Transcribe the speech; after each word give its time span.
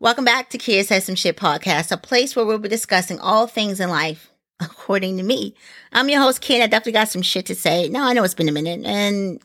Welcome 0.00 0.24
back 0.24 0.50
to 0.50 0.58
Kids 0.58 0.90
Has 0.90 1.06
Some 1.06 1.16
Shit 1.16 1.36
podcast, 1.36 1.90
a 1.90 1.96
place 1.96 2.36
where 2.36 2.46
we'll 2.46 2.60
be 2.60 2.68
discussing 2.68 3.18
all 3.18 3.48
things 3.48 3.80
in 3.80 3.90
life, 3.90 4.30
according 4.60 5.16
to 5.16 5.24
me. 5.24 5.56
I'm 5.92 6.08
your 6.08 6.22
host, 6.22 6.40
Kid. 6.40 6.62
I 6.62 6.68
definitely 6.68 6.92
got 6.92 7.08
some 7.08 7.20
shit 7.20 7.46
to 7.46 7.56
say. 7.56 7.88
Now 7.88 8.06
I 8.06 8.12
know 8.12 8.22
it's 8.22 8.32
been 8.32 8.48
a 8.48 8.52
minute, 8.52 8.86
and 8.86 9.42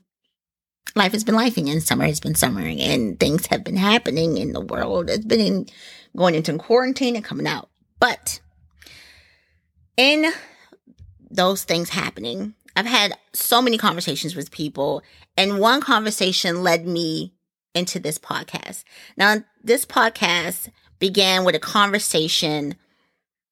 life 0.95 1.13
has 1.13 1.23
been 1.23 1.33
lifing, 1.33 1.71
and 1.71 1.81
summer 1.81 2.05
has 2.05 2.19
been 2.19 2.35
summering, 2.35 2.79
and 2.81 3.19
things 3.19 3.47
have 3.47 3.63
been 3.63 3.77
happening 3.77 4.37
in 4.37 4.53
the 4.53 4.61
world. 4.61 5.09
It's 5.09 5.25
been 5.25 5.39
in, 5.39 5.65
going 6.15 6.35
into 6.35 6.55
quarantine 6.59 7.15
and 7.15 7.25
coming 7.25 7.47
out. 7.47 7.71
But 7.99 8.39
in 9.97 10.33
those 11.31 11.63
things 11.63 11.89
happening, 11.89 12.53
I've 12.75 12.85
had 12.85 13.17
so 13.33 13.59
many 13.59 13.79
conversations 13.79 14.35
with 14.35 14.51
people, 14.51 15.01
and 15.35 15.59
one 15.59 15.81
conversation 15.81 16.61
led 16.61 16.85
me 16.85 17.33
into 17.73 17.99
this 17.99 18.17
podcast. 18.17 18.83
Now, 19.17 19.37
this 19.63 19.85
podcast 19.85 20.69
began 20.99 21.43
with 21.43 21.55
a 21.55 21.59
conversation 21.59 22.75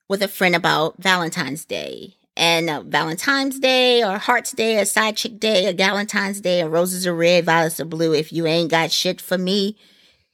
with 0.07 0.21
a 0.21 0.27
friend 0.27 0.55
about 0.55 1.01
Valentine's 1.01 1.65
Day. 1.65 2.15
And 2.37 2.69
uh, 2.69 2.81
Valentine's 2.81 3.59
Day 3.59 4.03
or 4.03 4.17
Heart's 4.17 4.51
Day 4.51 4.79
or 4.79 4.85
Side 4.85 5.17
Chick 5.17 5.39
Day 5.39 5.67
or 5.67 5.73
Valentine's 5.73 6.39
Day 6.39 6.61
or 6.61 6.69
Roses 6.69 7.05
are 7.05 7.13
Red, 7.13 7.45
Violets 7.45 7.79
are 7.79 7.85
Blue. 7.85 8.13
If 8.13 8.31
you 8.31 8.45
ain't 8.47 8.71
got 8.71 8.91
shit 8.91 9.19
for 9.19 9.37
me, 9.37 9.77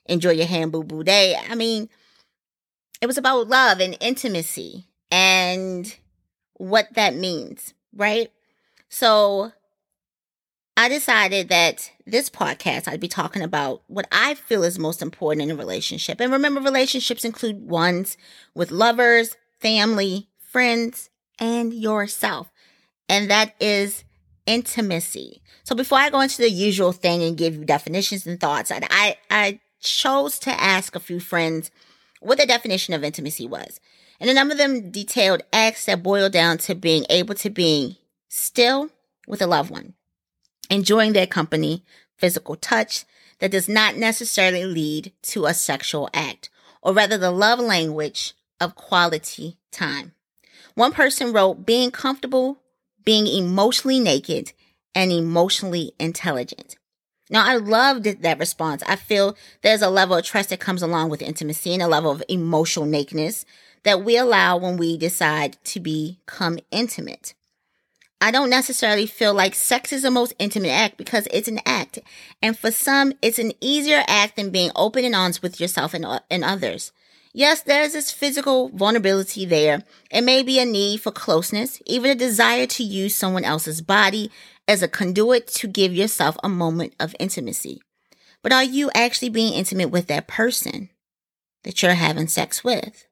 enjoy 0.06 0.32
your 0.32 0.46
hand 0.46 0.72
boo 0.72 0.84
boo 0.84 1.04
day. 1.04 1.36
I 1.50 1.56
mean, 1.56 1.90
it 3.02 3.08
was 3.08 3.18
about 3.18 3.48
love 3.48 3.80
and 3.80 3.98
intimacy 4.00 4.86
and 5.12 5.96
what 6.54 6.88
that 6.94 7.16
means, 7.16 7.74
right? 7.96 8.32
So 8.90 9.52
I 10.80 10.90
decided 10.90 11.50
that 11.50 11.92
this 12.06 12.30
podcast, 12.30 12.88
I'd 12.88 13.00
be 13.00 13.08
talking 13.08 13.42
about 13.42 13.82
what 13.88 14.08
I 14.12 14.36
feel 14.36 14.62
is 14.64 14.78
most 14.78 15.02
important 15.02 15.42
in 15.42 15.50
a 15.50 15.56
relationship. 15.56 16.22
And 16.22 16.32
remember, 16.32 16.62
relationships 16.62 17.26
include 17.26 17.68
ones 17.68 18.16
with 18.54 18.70
lovers, 18.70 19.36
family, 19.60 20.30
friends, 20.38 21.10
and 21.40 21.74
yourself. 21.74 22.52
And 23.10 23.28
that 23.32 23.56
is 23.60 24.04
intimacy. 24.46 25.42
So 25.64 25.74
before 25.74 25.98
I 25.98 26.12
go 26.12 26.20
into 26.20 26.44
the 26.44 26.52
usual 26.52 26.92
thing 26.92 27.24
and 27.24 27.36
give 27.36 27.56
you 27.56 27.66
definitions 27.66 28.28
and 28.28 28.40
thoughts, 28.40 28.72
I, 28.72 28.82
I, 28.92 29.18
I 29.32 29.60
chose 29.82 30.38
to 30.40 30.52
ask 30.52 30.96
a 30.96 31.00
few 31.00 31.20
friends 31.20 31.72
what 32.20 32.38
the 32.38 32.46
definition 32.46 32.94
of 32.94 33.04
intimacy 33.04 33.48
was. 33.48 33.80
And 34.20 34.30
a 34.30 34.34
number 34.36 34.52
of 34.52 34.60
them 34.60 34.92
detailed 34.92 35.42
acts 35.52 35.86
that 35.86 36.04
boiled 36.04 36.34
down 36.34 36.60
to 36.60 36.76
being 36.76 37.08
able 37.10 37.34
to 37.34 37.50
be 37.50 38.00
still 38.30 38.92
with 39.28 39.42
a 39.42 39.48
loved 39.48 39.72
one 39.72 39.96
enjoying 40.70 41.14
their 41.14 41.28
company, 41.28 41.84
physical 42.18 42.56
touch 42.56 43.06
that 43.40 43.52
does 43.52 43.70
not 43.70 43.96
necessarily 43.96 44.66
lead 44.66 45.12
to 45.22 45.46
a 45.46 45.54
sexual 45.54 46.10
act, 46.14 46.50
or 46.82 46.94
rather 46.94 47.18
the 47.18 47.32
love 47.32 47.60
language 47.60 48.34
of 48.60 48.76
quality 48.76 49.58
time. 49.72 50.14
One 50.76 50.92
person 50.92 51.34
wrote, 51.34 51.66
being 51.66 51.92
comfortable, 51.92 52.62
being 53.04 53.28
emotionally 53.28 54.00
naked, 54.00 54.54
and 54.94 55.12
emotionally 55.12 55.94
intelligent. 56.00 56.76
Now, 57.30 57.46
I 57.46 57.58
loved 57.58 58.06
that 58.06 58.40
response. 58.40 58.84
I 58.88 58.96
feel 58.96 59.36
there's 59.62 59.82
a 59.82 59.90
level 59.90 60.18
of 60.18 60.24
trust 60.24 60.50
that 60.50 60.60
comes 60.60 60.82
along 60.82 61.10
with 61.10 61.22
intimacy 61.22 61.74
and 61.74 61.84
a 61.84 61.88
level 61.88 62.10
of 62.10 62.24
emotional 62.30 62.86
nakedness 62.86 63.46
that 63.84 64.04
we 64.04 64.18
allow 64.18 64.58
when 64.58 64.78
we 64.78 64.98
decide 64.98 65.58
to 65.66 65.80
become 65.80 66.60
intimate. 66.72 67.34
I 68.20 68.32
don't 68.32 68.50
necessarily 68.50 69.06
feel 69.06 69.34
like 69.34 69.54
sex 69.54 69.94
is 69.94 70.02
the 70.02 70.10
most 70.10 70.34
intimate 70.40 70.70
act 70.70 70.98
because 70.98 71.28
it's 71.32 71.48
an 71.48 71.60
act. 71.66 72.00
And 72.42 72.58
for 72.58 72.72
some, 72.72 73.14
it's 73.22 73.38
an 73.38 73.54
easier 73.62 74.04
act 74.08 74.36
than 74.36 74.50
being 74.50 74.72
open 74.76 75.06
and 75.06 75.14
honest 75.14 75.44
with 75.44 75.60
yourself 75.60 75.94
and, 75.94 76.04
uh, 76.04 76.20
and 76.32 76.44
others. 76.44 76.92
Yes, 77.34 77.62
there's 77.62 77.94
this 77.94 78.12
physical 78.12 78.70
vulnerability 78.70 79.46
there. 79.46 79.84
It 80.10 80.22
may 80.22 80.42
be 80.42 80.58
a 80.60 80.66
need 80.66 81.02
for 81.02 81.12
closeness, 81.12 81.80
even 81.86 82.10
a 82.10 82.16
desire 82.16 82.66
to 82.66 82.84
use 82.84 83.16
someone 83.16 83.44
else's 83.44 83.82
body 83.82 84.32
as 84.68 84.82
a 84.82 84.88
conduit 84.88 85.46
to 85.48 85.68
give 85.68 85.94
yourself 85.94 86.38
a 86.44 86.50
moment 86.50 86.96
of 87.00 87.16
intimacy. 87.20 87.82
But 88.42 88.52
are 88.52 88.64
you 88.64 88.90
actually 88.96 89.30
being 89.30 89.54
intimate 89.54 89.92
with 89.92 90.08
that 90.08 90.28
person 90.28 90.90
that 91.64 91.84
you're 91.84 91.94
having 91.94 92.28
sex 92.28 92.64
with? 92.64 93.06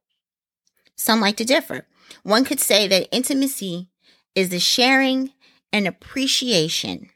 Some 0.95 1.21
like 1.21 1.37
to 1.37 1.45
differ. 1.45 1.85
One 2.23 2.45
could 2.45 2.59
say 2.59 2.87
that 2.87 3.13
intimacy 3.15 3.89
is 4.35 4.49
the 4.49 4.59
sharing 4.59 5.31
and 5.71 5.87
appreciation 5.87 7.09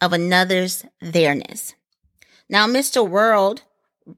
of 0.00 0.12
another's 0.12 0.84
there-ness. 1.00 1.74
Now, 2.48 2.66
Mr. 2.66 3.06
World, 3.06 3.62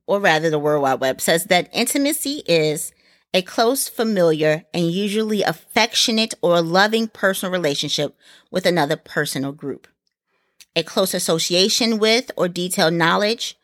or 0.06 0.20
rather 0.20 0.50
the 0.50 0.58
World 0.58 0.82
Wide 0.82 1.00
Web, 1.00 1.20
says 1.20 1.44
that 1.44 1.70
intimacy 1.72 2.42
is 2.46 2.92
a 3.34 3.42
close, 3.42 3.88
familiar, 3.88 4.64
and 4.74 4.90
usually 4.90 5.42
affectionate 5.42 6.34
or 6.42 6.60
loving 6.60 7.08
personal 7.08 7.52
relationship 7.52 8.16
with 8.50 8.66
another 8.66 8.96
person 8.96 9.44
or 9.44 9.52
group. 9.52 9.88
A 10.76 10.82
close 10.82 11.14
association 11.14 11.98
with 11.98 12.30
or 12.36 12.48
detailed 12.48 12.94
knowledge 12.94 13.56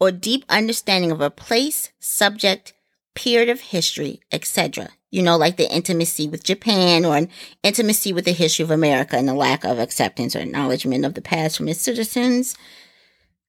or 0.00 0.12
deep 0.12 0.44
understanding 0.48 1.10
of 1.10 1.20
a 1.20 1.30
place, 1.30 1.90
subject, 1.98 2.74
period 3.14 3.48
of 3.48 3.60
history, 3.60 4.20
etc 4.30 4.90
you 5.10 5.22
know, 5.22 5.36
like 5.36 5.56
the 5.56 5.72
intimacy 5.72 6.28
with 6.28 6.44
Japan 6.44 7.04
or 7.04 7.16
an 7.16 7.28
intimacy 7.62 8.12
with 8.12 8.24
the 8.24 8.32
history 8.32 8.62
of 8.62 8.70
America 8.70 9.16
and 9.16 9.28
the 9.28 9.34
lack 9.34 9.64
of 9.64 9.78
acceptance 9.78 10.36
or 10.36 10.40
acknowledgement 10.40 11.04
of 11.04 11.14
the 11.14 11.22
past 11.22 11.56
from 11.56 11.68
its 11.68 11.80
citizens, 11.80 12.56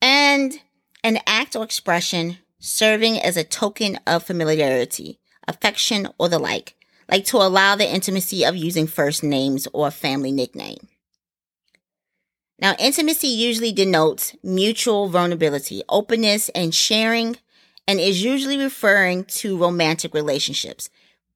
and 0.02 0.60
an 1.04 1.20
act 1.28 1.56
or 1.56 1.64
expression 1.64 2.38
serving 2.60 3.20
as 3.20 3.38
a 3.38 3.44
token 3.44 4.00
of 4.06 4.24
familiarity, 4.24 5.20
affection, 5.48 6.08
or 6.18 6.30
the 6.30 6.40
like, 6.40 6.76
like 7.10 7.26
to 7.26 7.38
allow 7.38 7.76
the 7.76 7.90
intimacy 7.90 8.46
of 8.46 8.56
using 8.56 8.88
first 8.88 9.24
names 9.24 9.68
or 9.74 9.92
family 9.92 10.32
nickname. 10.32 10.88
Now, 12.62 12.76
intimacy 12.78 13.28
usually 13.28 13.72
denotes 13.72 14.36
mutual 14.44 15.08
vulnerability, 15.08 15.82
openness, 15.88 16.50
and 16.50 16.76
sharing, 16.76 17.38
and 17.88 18.00
is 18.00 18.24
usually 18.24 18.58
referring 18.58 19.24
to 19.26 19.58
romantic 19.58 20.14
relationships 20.14 20.90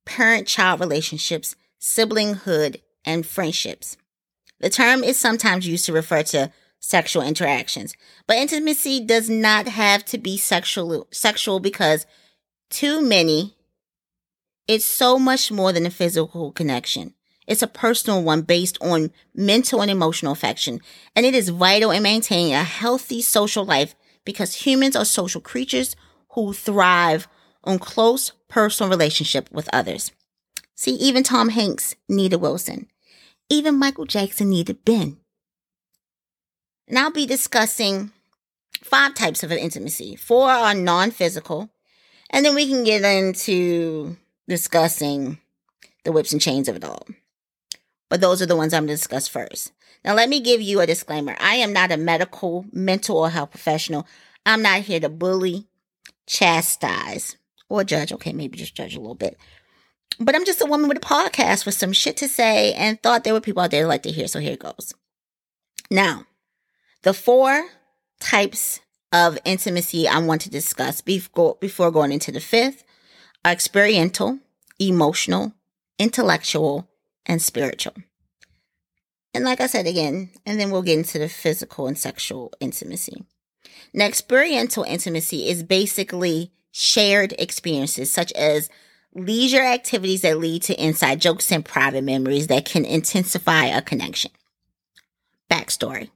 parent 0.05 0.47
child 0.47 0.79
relationships, 0.79 1.55
siblinghood, 1.79 2.81
and 3.05 3.25
friendships. 3.25 3.97
The 4.59 4.69
term 4.69 5.03
is 5.03 5.17
sometimes 5.17 5.67
used 5.67 5.85
to 5.85 5.93
refer 5.93 6.23
to 6.23 6.51
sexual 6.79 7.23
interactions, 7.23 7.93
but 8.27 8.37
intimacy 8.37 8.99
does 8.99 9.29
not 9.29 9.67
have 9.67 10.05
to 10.05 10.17
be 10.17 10.37
sexual 10.37 11.07
sexual 11.11 11.59
because 11.59 12.05
too 12.69 13.01
many 13.01 13.55
it's 14.67 14.85
so 14.85 15.19
much 15.19 15.51
more 15.51 15.73
than 15.73 15.85
a 15.85 15.91
physical 15.91 16.51
connection. 16.51 17.13
It's 17.47 17.61
a 17.61 17.67
personal 17.67 18.23
one 18.23 18.43
based 18.43 18.77
on 18.81 19.11
mental 19.35 19.81
and 19.81 19.91
emotional 19.91 20.31
affection, 20.31 20.79
and 21.15 21.25
it 21.25 21.35
is 21.35 21.49
vital 21.49 21.91
in 21.91 22.03
maintaining 22.03 22.53
a 22.53 22.63
healthy 22.63 23.21
social 23.21 23.65
life 23.65 23.95
because 24.23 24.65
humans 24.65 24.95
are 24.95 25.05
social 25.05 25.41
creatures 25.41 25.95
who 26.29 26.53
thrive 26.53 27.27
on 27.63 27.79
close 27.79 28.31
personal 28.47 28.89
relationship 28.89 29.49
with 29.51 29.69
others. 29.73 30.11
See, 30.75 30.95
even 30.95 31.23
Tom 31.23 31.49
Hanks 31.49 31.95
needed 32.09 32.37
Wilson. 32.37 32.87
Even 33.49 33.77
Michael 33.77 34.05
Jackson 34.05 34.49
needed 34.49 34.83
Ben. 34.85 35.17
And 36.87 36.99
I'll 36.99 37.11
be 37.11 37.25
discussing 37.25 38.11
five 38.81 39.13
types 39.13 39.43
of 39.43 39.51
intimacy. 39.51 40.15
Four 40.15 40.49
are 40.49 40.73
non-physical. 40.73 41.69
And 42.29 42.45
then 42.45 42.55
we 42.55 42.67
can 42.67 42.83
get 42.83 43.03
into 43.03 44.17
discussing 44.47 45.37
the 46.03 46.11
whips 46.11 46.33
and 46.33 46.41
chains 46.41 46.67
of 46.67 46.75
it 46.75 46.83
all. 46.83 47.05
But 48.09 48.21
those 48.21 48.41
are 48.41 48.45
the 48.45 48.55
ones 48.55 48.73
I'm 48.73 48.85
going 48.85 48.95
to 48.95 49.01
discuss 49.01 49.27
first. 49.27 49.71
Now, 50.03 50.13
let 50.13 50.27
me 50.27 50.41
give 50.41 50.61
you 50.61 50.81
a 50.81 50.87
disclaimer. 50.87 51.35
I 51.39 51.55
am 51.55 51.71
not 51.71 51.91
a 51.91 51.97
medical, 51.97 52.65
mental, 52.73 53.17
or 53.17 53.29
health 53.29 53.51
professional. 53.51 54.05
I'm 54.45 54.61
not 54.61 54.81
here 54.81 54.99
to 54.99 55.09
bully, 55.09 55.67
chastise, 56.27 57.37
or 57.73 57.83
judge. 57.83 58.13
Okay, 58.13 58.33
maybe 58.33 58.57
just 58.57 58.75
judge 58.75 58.95
a 58.95 58.99
little 58.99 59.15
bit. 59.15 59.37
But 60.19 60.35
I'm 60.35 60.45
just 60.45 60.61
a 60.61 60.65
woman 60.65 60.87
with 60.87 60.97
a 60.97 61.01
podcast 61.01 61.65
with 61.65 61.75
some 61.75 61.91
shit 61.91 62.17
to 62.17 62.27
say 62.27 62.73
and 62.73 63.01
thought 63.01 63.23
there 63.23 63.33
were 63.33 63.41
people 63.41 63.63
out 63.63 63.71
there 63.71 63.81
that 63.81 63.87
like 63.87 64.03
to 64.03 64.11
hear. 64.11 64.27
So 64.27 64.39
here 64.39 64.53
it 64.53 64.59
goes. 64.59 64.93
Now, 65.89 66.25
the 67.01 67.13
four 67.13 67.65
types 68.19 68.79
of 69.11 69.39
intimacy 69.43 70.07
I 70.07 70.19
want 70.19 70.41
to 70.41 70.49
discuss 70.49 71.01
before, 71.01 71.57
before 71.59 71.91
going 71.91 72.11
into 72.11 72.31
the 72.31 72.39
fifth 72.39 72.83
are 73.43 73.51
experiential, 73.51 74.39
emotional, 74.79 75.53
intellectual, 75.97 76.87
and 77.25 77.41
spiritual. 77.41 77.95
And 79.33 79.45
like 79.45 79.61
I 79.61 79.67
said 79.67 79.87
again, 79.87 80.29
and 80.45 80.59
then 80.59 80.69
we'll 80.69 80.83
get 80.83 80.99
into 80.99 81.17
the 81.17 81.29
physical 81.29 81.87
and 81.87 81.97
sexual 81.97 82.53
intimacy. 82.59 83.25
Now, 83.93 84.05
experiential 84.05 84.83
intimacy 84.83 85.49
is 85.49 85.63
basically 85.63 86.51
shared 86.73 87.33
experiences 87.37 88.11
such 88.11 88.33
as 88.33 88.67
leisure 89.13 89.61
activities 89.61 90.21
that 90.21 90.39
lead 90.39 90.63
to 90.63 90.83
inside 90.83 91.21
jokes 91.21 91.51
and 91.51 91.63
private 91.63 92.03
memories 92.03 92.47
that 92.47 92.65
can 92.65 92.83
intensify 92.83 93.65
a 93.65 93.81
connection. 93.81 94.31
Backstory. 95.49 96.09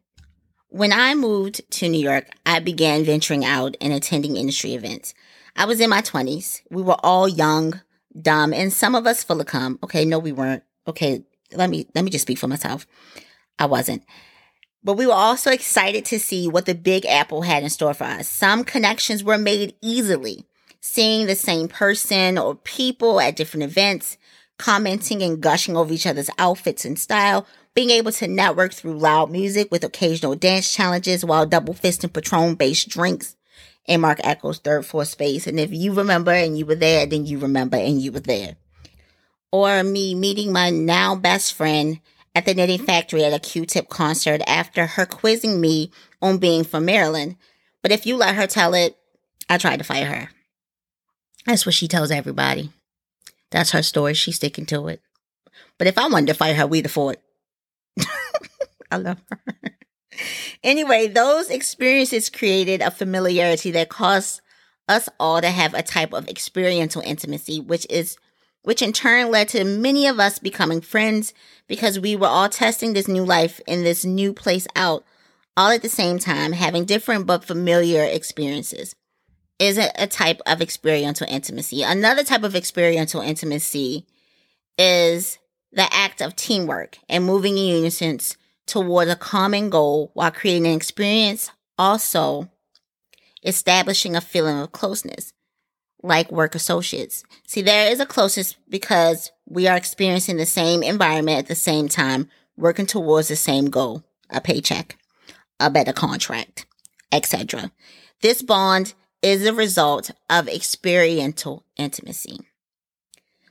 When 0.69 0.92
I 0.92 1.13
moved 1.13 1.62
to 1.74 1.88
New 1.88 2.01
York, 2.01 2.27
I 2.45 2.59
began 2.59 3.06
venturing 3.06 3.45
out 3.45 3.77
and 3.80 3.94
attending 3.94 4.36
industry 4.36 4.74
events. 4.74 5.13
I 5.56 5.65
was 5.65 5.80
in 5.80 5.92
my 5.92 6.01
20s. 6.01 6.62
We 6.71 6.81
were 6.81 6.98
all 7.03 7.27
young, 7.27 7.80
dumb, 8.19 8.51
and 8.51 8.74
some 8.74 8.95
of 8.95 9.06
us 9.06 9.24
full 9.24 9.39
of 9.39 9.48
cum. 9.48 9.77
Okay, 9.83 10.06
no, 10.06 10.18
we 10.18 10.31
weren't. 10.31 10.63
Okay, 10.88 11.24
let 11.53 11.69
me 11.69 11.88
let 11.94 12.03
me 12.03 12.12
just 12.12 12.24
speak 12.24 12.39
for 12.39 12.48
myself. 12.48 12.88
I 13.60 13.68
wasn't. 13.68 14.03
But 14.83 14.94
we 14.94 15.07
were 15.07 15.13
also 15.13 15.51
excited 15.51 16.06
to 16.06 16.19
see 16.19 16.47
what 16.47 16.65
the 16.65 16.75
Big 16.75 17.06
Apple 17.06 17.41
had 17.41 17.63
in 17.63 17.69
store 17.69 17.94
for 17.94 18.06
us. 18.06 18.29
Some 18.29 18.63
connections 18.63 19.24
were 19.24 19.38
made 19.38 19.75
easily. 19.81 20.45
Seeing 20.79 21.27
the 21.27 21.35
same 21.35 21.68
person 21.68 22.38
or 22.38 22.56
people 22.56 23.19
at 23.19 23.35
different 23.35 23.63
events, 23.63 24.18
commenting 24.57 25.21
and 25.21 25.41
gushing 25.41 25.75
over 25.75 25.94
each 25.94 26.07
other's 26.07 26.29
outfits 26.38 26.85
and 26.85 26.97
style, 26.97 27.45
being 27.74 27.89
able 27.89 28.12
to 28.12 28.27
network 28.27 28.74
through 28.74 28.97
loud 28.97 29.29
music 29.29 29.69
with 29.71 29.83
occasional 29.83 30.35
dance 30.35 30.74
challenges 30.74 31.25
while 31.25 31.45
double 31.45 31.74
fisting 31.74 32.12
Patron 32.12 32.56
based 32.56 32.89
drinks 32.89 33.35
in 33.85 34.01
Marc 34.01 34.19
Ecko's 34.24 34.59
third 34.59 34.85
floor 34.85 35.06
space. 35.06 35.47
And 35.47 35.59
if 35.59 35.71
you 35.71 35.94
remember 35.94 36.31
and 36.31 36.57
you 36.57 36.65
were 36.65 36.75
there, 36.75 37.06
then 37.06 37.25
you 37.25 37.39
remember 37.39 37.77
and 37.77 38.01
you 38.01 38.12
were 38.12 38.19
there. 38.19 38.56
Or 39.51 39.83
me 39.83 40.15
meeting 40.15 40.51
my 40.51 40.69
now 40.69 41.15
best 41.15 41.53
friend 41.53 42.00
at 42.38 42.45
the 42.45 42.54
Knitting 42.54 42.78
mm-hmm. 42.78 42.86
Factory 42.86 43.24
at 43.24 43.34
a 43.34 43.39
Q-Tip 43.39 43.89
concert 43.89 44.42
after 44.45 44.86
her 44.86 45.07
quizzing 45.07 45.60
me 45.60 45.92
on 46.22 46.38
being 46.38 46.63
from 46.63 46.86
Maryland. 46.86 47.36
But 47.81 47.92
if 47.92 48.06
you 48.06 48.16
let 48.16 48.36
her 48.36 48.45
tell 48.45 48.75
it, 48.75 48.95
I 49.50 49.57
tried 49.57 49.78
to 49.78 49.84
fight 49.84 50.06
her. 50.06 50.30
That's 51.48 51.66
what 51.66 51.74
she 51.74 51.88
tells 51.88 52.12
everybody. 52.12 52.72
That's 53.50 53.72
her 53.72 53.81
story. 53.81 54.13
She's 54.13 54.36
sticking 54.36 54.68
to 54.68 54.88
it. 54.88 55.01
But 55.80 55.88
if 55.88 55.98
I 55.98 56.07
wanted 56.07 56.28
to 56.28 56.34
fight 56.36 56.57
her, 56.57 56.68
we'd 56.68 56.86
afford. 56.86 57.18
I 58.92 58.98
love 58.98 59.19
her. 59.31 59.57
anyway, 60.63 61.07
those 61.07 61.50
experiences 61.50 62.30
created 62.30 62.81
a 62.81 62.92
familiarity 62.92 63.72
that 63.72 63.89
caused 63.89 64.42
us 64.88 65.10
all 65.19 65.42
to 65.42 65.50
have 65.50 65.74
a 65.74 65.81
type 65.81 66.13
of 66.13 66.28
experiential 66.28 67.01
intimacy, 67.01 67.60
which 67.60 67.88
is 67.89 68.16
which 68.67 68.81
in 68.81 68.91
turn 68.91 69.31
led 69.31 69.47
to 69.47 69.63
many 69.63 70.07
of 70.07 70.19
us 70.19 70.39
becoming 70.39 70.81
friends 70.81 71.33
because 71.69 72.01
we 72.01 72.17
were 72.17 72.27
all 72.27 72.49
testing 72.49 72.91
this 72.91 73.07
new 73.07 73.23
life 73.23 73.61
in 73.65 73.85
this 73.85 74.03
new 74.03 74.33
place 74.33 74.67
out 74.75 75.05
all 75.55 75.71
at 75.71 75.81
the 75.81 75.87
same 75.87 76.19
time, 76.19 76.51
having 76.51 76.83
different 76.83 77.25
but 77.25 77.45
familiar 77.45 78.03
experiences. 78.03 78.93
Is 79.57 79.77
a, 79.77 79.89
a 79.97 80.05
type 80.05 80.41
of 80.45 80.61
experiential 80.61 81.25
intimacy. 81.29 81.81
Another 81.81 82.25
type 82.25 82.43
of 82.43 82.57
experiential 82.57 83.21
intimacy 83.21 84.05
is 84.77 85.39
the 85.71 85.87
act 85.93 86.21
of 86.21 86.35
teamwork 86.35 86.97
and 87.07 87.23
moving 87.23 87.57
in 87.57 87.67
unison 87.67 88.19
toward 88.65 89.07
a 89.07 89.15
common 89.15 89.69
goal 89.69 90.11
while 90.13 90.29
creating 90.29 90.67
an 90.67 90.75
experience, 90.75 91.51
also 91.77 92.49
establishing 93.45 94.13
a 94.13 94.19
feeling 94.19 94.59
of 94.59 94.73
closeness, 94.73 95.31
like 96.03 96.31
work 96.31 96.55
associates. 96.55 97.23
See, 97.45 97.61
there 97.61 97.91
is 97.91 97.99
a 97.99 98.05
closeness 98.05 98.55
because 98.69 99.31
we 99.45 99.67
are 99.67 99.75
experiencing 99.75 100.38
the 100.38 100.45
same 100.45 100.83
environment 100.83 101.39
at 101.39 101.47
the 101.47 101.55
same 101.55 101.88
time, 101.88 102.29
working 102.55 102.85
towards 102.85 103.27
the 103.27 103.35
same 103.35 103.69
goal, 103.69 104.03
a 104.29 104.41
paycheck, 104.41 104.97
a 105.59 105.69
better 105.69 105.94
contract, 105.94 106.65
etc. 107.11 107.71
This 108.21 108.41
bond 108.41 108.94
is 109.21 109.45
a 109.45 109.53
result 109.53 110.11
of 110.29 110.47
experiential 110.47 111.65
intimacy. 111.75 112.39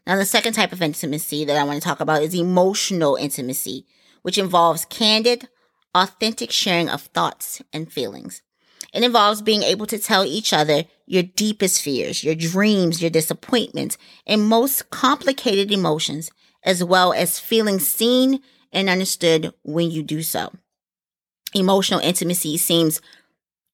Now, 0.06 0.16
the 0.16 0.24
second 0.24 0.52
type 0.52 0.72
of 0.72 0.82
intimacy 0.82 1.44
that 1.44 1.56
I 1.56 1.64
want 1.64 1.82
to 1.82 1.86
talk 1.86 1.98
about 1.98 2.22
is 2.22 2.34
emotional 2.34 3.16
intimacy, 3.16 3.86
which 4.22 4.38
involves 4.38 4.84
candid, 4.84 5.48
authentic 5.94 6.52
sharing 6.52 6.88
of 6.88 7.02
thoughts 7.02 7.60
and 7.72 7.92
feelings. 7.92 8.42
It 8.96 9.04
involves 9.04 9.42
being 9.42 9.62
able 9.62 9.84
to 9.88 9.98
tell 9.98 10.24
each 10.24 10.54
other 10.54 10.84
your 11.04 11.22
deepest 11.22 11.82
fears, 11.82 12.24
your 12.24 12.34
dreams, 12.34 13.02
your 13.02 13.10
disappointments, 13.10 13.98
and 14.26 14.48
most 14.48 14.88
complicated 14.88 15.70
emotions, 15.70 16.30
as 16.62 16.82
well 16.82 17.12
as 17.12 17.38
feeling 17.38 17.78
seen 17.78 18.40
and 18.72 18.88
understood 18.88 19.52
when 19.62 19.90
you 19.90 20.02
do 20.02 20.22
so. 20.22 20.50
Emotional 21.54 22.00
intimacy 22.00 22.56
seems 22.56 23.02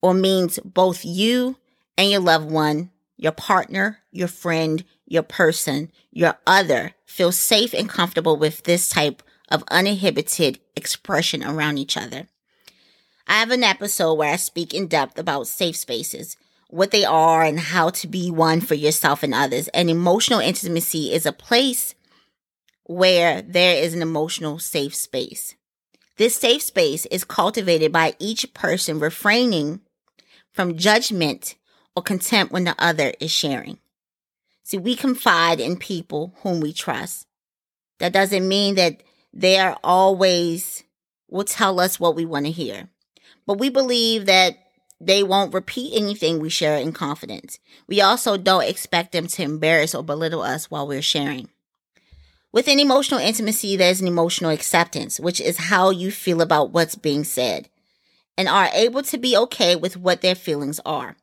or 0.03 0.13
means 0.13 0.59
both 0.65 1.05
you 1.05 1.57
and 1.97 2.11
your 2.11 2.21
loved 2.21 2.51
one, 2.51 2.91
your 3.17 3.31
partner, 3.31 4.01
your 4.11 4.27
friend, 4.27 4.83
your 5.07 5.23
person, 5.23 5.93
your 6.11 6.37
other 6.49 6.95
feel 7.07 7.31
safe 7.31 7.73
and 7.73 7.89
comfortable 7.89 8.37
with 8.37 8.65
this 8.65 8.89
type 8.89 9.23
of 9.49 9.63
uninhibited 9.71 10.59
expression 10.75 11.45
around 11.45 11.79
each 11.79 11.97
other. 11.97 12.27
I 13.27 13.35
have 13.35 13.51
an 13.51 13.65
episode 13.65 14.15
where 14.15 14.33
I 14.33 14.37
speak 14.37 14.75
in 14.75 14.87
depth 14.87 15.19
about 15.19 15.47
safe 15.47 15.77
spaces, 15.77 16.37
what 16.69 16.91
they 16.91 17.05
are, 17.05 17.43
and 17.43 17.59
how 17.59 17.91
to 17.91 18.09
be 18.09 18.31
one 18.31 18.61
for 18.61 18.75
yourself 18.75 19.23
and 19.23 19.35
others. 19.35 19.69
And 19.69 19.89
emotional 19.89 20.41
intimacy 20.41 21.13
is 21.13 21.27
a 21.27 21.33
place 21.33 21.95
where 22.85 23.43
there 23.43 23.77
is 23.83 23.95
an 23.95 24.03
emotional 24.03 24.59
safe 24.59 24.95
space. 24.95 25.55
This 26.17 26.37
safe 26.37 26.63
space 26.63 27.07
is 27.07 27.25
cultivated 27.25 27.93
by 27.93 28.15
each 28.19 28.53
person 28.55 29.01
refraining 29.01 29.81
from 30.53 30.77
judgment 30.77 31.57
or 31.97 32.03
contempt 32.03 32.53
when 32.53 32.65
the 32.65 32.75
other 32.79 33.13
is 33.21 33.31
sharing. 33.31 33.79
See, 34.63 34.79
we 34.79 34.95
confide 34.95 35.61
in 35.61 35.77
people 35.77 36.35
whom 36.43 36.61
we 36.61 36.73
trust. 36.73 37.27
That 37.99 38.13
doesn't 38.13 38.47
mean 38.47 38.75
that 38.77 39.03
they 39.33 39.59
are 39.59 39.79
always 39.83 40.85
will 41.29 41.45
tell 41.45 41.81
us 41.81 41.99
what 41.99 42.15
we 42.15 42.25
want 42.25 42.47
to 42.47 42.53
hear. 42.53 42.89
But 43.47 43.59
we 43.59 43.69
believe 43.69 44.27
that 44.27 44.57
they 45.01 45.23
won't 45.23 45.55
repeat 45.55 45.95
anything 45.95 46.39
we 46.39 46.49
share 46.49 46.77
in 46.77 46.93
confidence. 46.93 47.59
We 47.89 48.01
also 48.01 48.37
don't 48.37 48.65
expect 48.65 49.13
them 49.13 49.27
to 49.27 49.43
embarrass 49.43 49.95
or 49.95 50.05
belittle 50.05 50.43
us 50.43 50.71
while 50.71 50.87
we're 50.87 51.03
sharing. 51.03 51.49
With 52.53 52.69
an 52.69 52.79
emotional 52.79 53.19
intimacy, 53.19 53.77
there's 53.77 54.01
an 54.01 54.07
emotional 54.07 54.51
acceptance, 54.51 55.19
which 55.19 55.41
is 55.41 55.57
how 55.57 55.91
you 55.91 56.11
feel 56.11 56.41
about 56.41 56.71
what's 56.71 56.95
being 56.95 57.25
said 57.25 57.69
and 58.37 58.49
are 58.49 58.71
able 58.73 59.03
to 59.03 59.19
be 59.19 59.37
okay 59.37 59.75
with 59.75 59.97
what 59.97 60.21
their 60.21 60.35
feelings 60.35 60.81
are. 60.85 61.17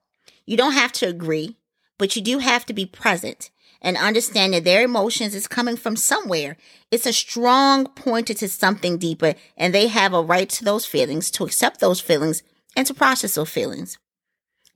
You 0.45 0.57
don't 0.57 0.74
have 0.74 0.92
to 0.94 1.07
agree, 1.07 1.56
but 1.98 2.16
you 2.16 2.21
do 2.21 2.39
have 2.39 2.66
to 2.66 2.74
be 2.74 2.86
present 2.86 3.50
and 3.81 3.98
understand 3.98 4.54
that 4.54 4.64
their 4.64 4.84
emotions 4.84 5.34
is 5.34 5.48
coming 5.48 5.78
from 5.78 5.96
somewhere. 5.96 6.58
It's 6.92 7.06
a 7.06 7.14
strong 7.14 7.86
pointer 7.88 8.34
to 8.36 8.48
something 8.50 8.98
deeper, 8.98 9.36
and 9.58 9.74
they 9.74 9.88
have 9.88 10.14
a 10.14 10.22
right 10.22 10.50
to 10.50 10.66
those 10.66 10.86
feelings, 10.86 11.31
to 11.31 11.46
accept 11.46 11.80
those 11.80 12.02
feelings, 12.02 12.44
and 12.76 12.86
to 12.88 12.94
process 12.94 13.36
those 13.36 13.50
feelings. 13.50 13.98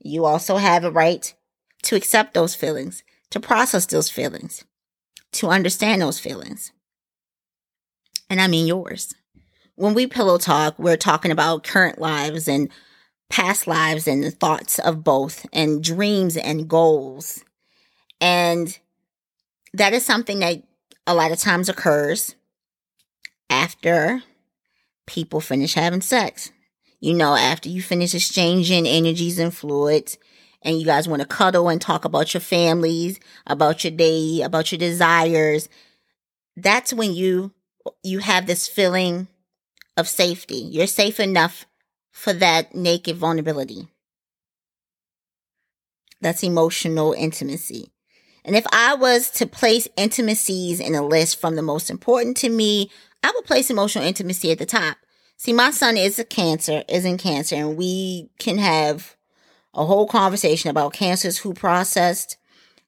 You 0.00 0.24
also 0.24 0.56
have 0.56 0.84
a 0.84 0.90
right 0.90 1.34
to 1.82 1.96
accept 1.96 2.34
those 2.34 2.54
feelings, 2.54 3.02
to 3.30 3.40
process 3.40 3.86
those 3.86 4.10
feelings, 4.10 4.64
to 5.32 5.48
understand 5.48 6.02
those 6.02 6.18
feelings. 6.18 6.72
And 8.30 8.40
I 8.40 8.46
mean 8.46 8.66
yours. 8.66 9.14
When 9.76 9.94
we 9.94 10.06
pillow 10.06 10.38
talk, 10.38 10.78
we're 10.78 10.96
talking 10.96 11.30
about 11.30 11.64
current 11.64 11.98
lives 11.98 12.48
and 12.48 12.70
past 13.28 13.66
lives 13.66 14.06
and 14.06 14.32
thoughts 14.38 14.78
of 14.78 15.02
both, 15.02 15.46
and 15.52 15.82
dreams 15.82 16.36
and 16.36 16.68
goals. 16.68 17.44
And 18.20 18.78
that 19.74 19.92
is 19.92 20.04
something 20.04 20.38
that 20.38 20.62
a 21.06 21.14
lot 21.14 21.32
of 21.32 21.38
times 21.38 21.68
occurs 21.68 22.34
after 23.50 24.22
people 25.06 25.40
finish 25.40 25.74
having 25.74 26.00
sex. 26.00 26.50
You 27.00 27.12
know, 27.12 27.34
after 27.34 27.68
you 27.68 27.82
finish 27.82 28.14
exchanging 28.14 28.86
energies 28.86 29.38
and 29.38 29.54
fluids, 29.54 30.16
and 30.62 30.78
you 30.78 30.86
guys 30.86 31.06
want 31.06 31.20
to 31.20 31.28
cuddle 31.28 31.68
and 31.68 31.80
talk 31.80 32.06
about 32.06 32.32
your 32.32 32.40
families, 32.40 33.20
about 33.46 33.84
your 33.84 33.90
day, 33.90 34.40
about 34.40 34.72
your 34.72 34.78
desires, 34.78 35.68
that's 36.56 36.92
when 36.92 37.12
you 37.12 37.52
you 38.02 38.20
have 38.20 38.46
this 38.46 38.66
feeling 38.66 39.28
of 39.98 40.08
safety. 40.08 40.56
You're 40.56 40.86
safe 40.86 41.20
enough 41.20 41.66
for 42.12 42.32
that 42.32 42.74
naked 42.74 43.16
vulnerability. 43.16 43.88
That's 46.22 46.42
emotional 46.42 47.12
intimacy. 47.12 47.90
And 48.44 48.56
if 48.56 48.66
I 48.72 48.94
was 48.94 49.30
to 49.32 49.46
place 49.46 49.88
intimacies 49.96 50.80
in 50.80 50.94
a 50.94 51.06
list 51.06 51.40
from 51.40 51.56
the 51.56 51.62
most 51.62 51.90
important 51.90 52.36
to 52.38 52.48
me, 52.48 52.90
I 53.22 53.32
would 53.34 53.46
place 53.46 53.70
emotional 53.70 54.04
intimacy 54.04 54.50
at 54.50 54.58
the 54.58 54.66
top. 54.66 54.98
See, 55.36 55.52
my 55.52 55.70
son 55.70 55.96
is 55.96 56.18
a 56.18 56.24
cancer, 56.24 56.84
is 56.88 57.04
in 57.04 57.16
cancer, 57.18 57.56
and 57.56 57.76
we 57.76 58.28
can 58.38 58.58
have 58.58 59.16
a 59.72 59.84
whole 59.84 60.06
conversation 60.06 60.70
about 60.70 60.92
cancers 60.92 61.38
who 61.38 61.54
processed 61.54 62.36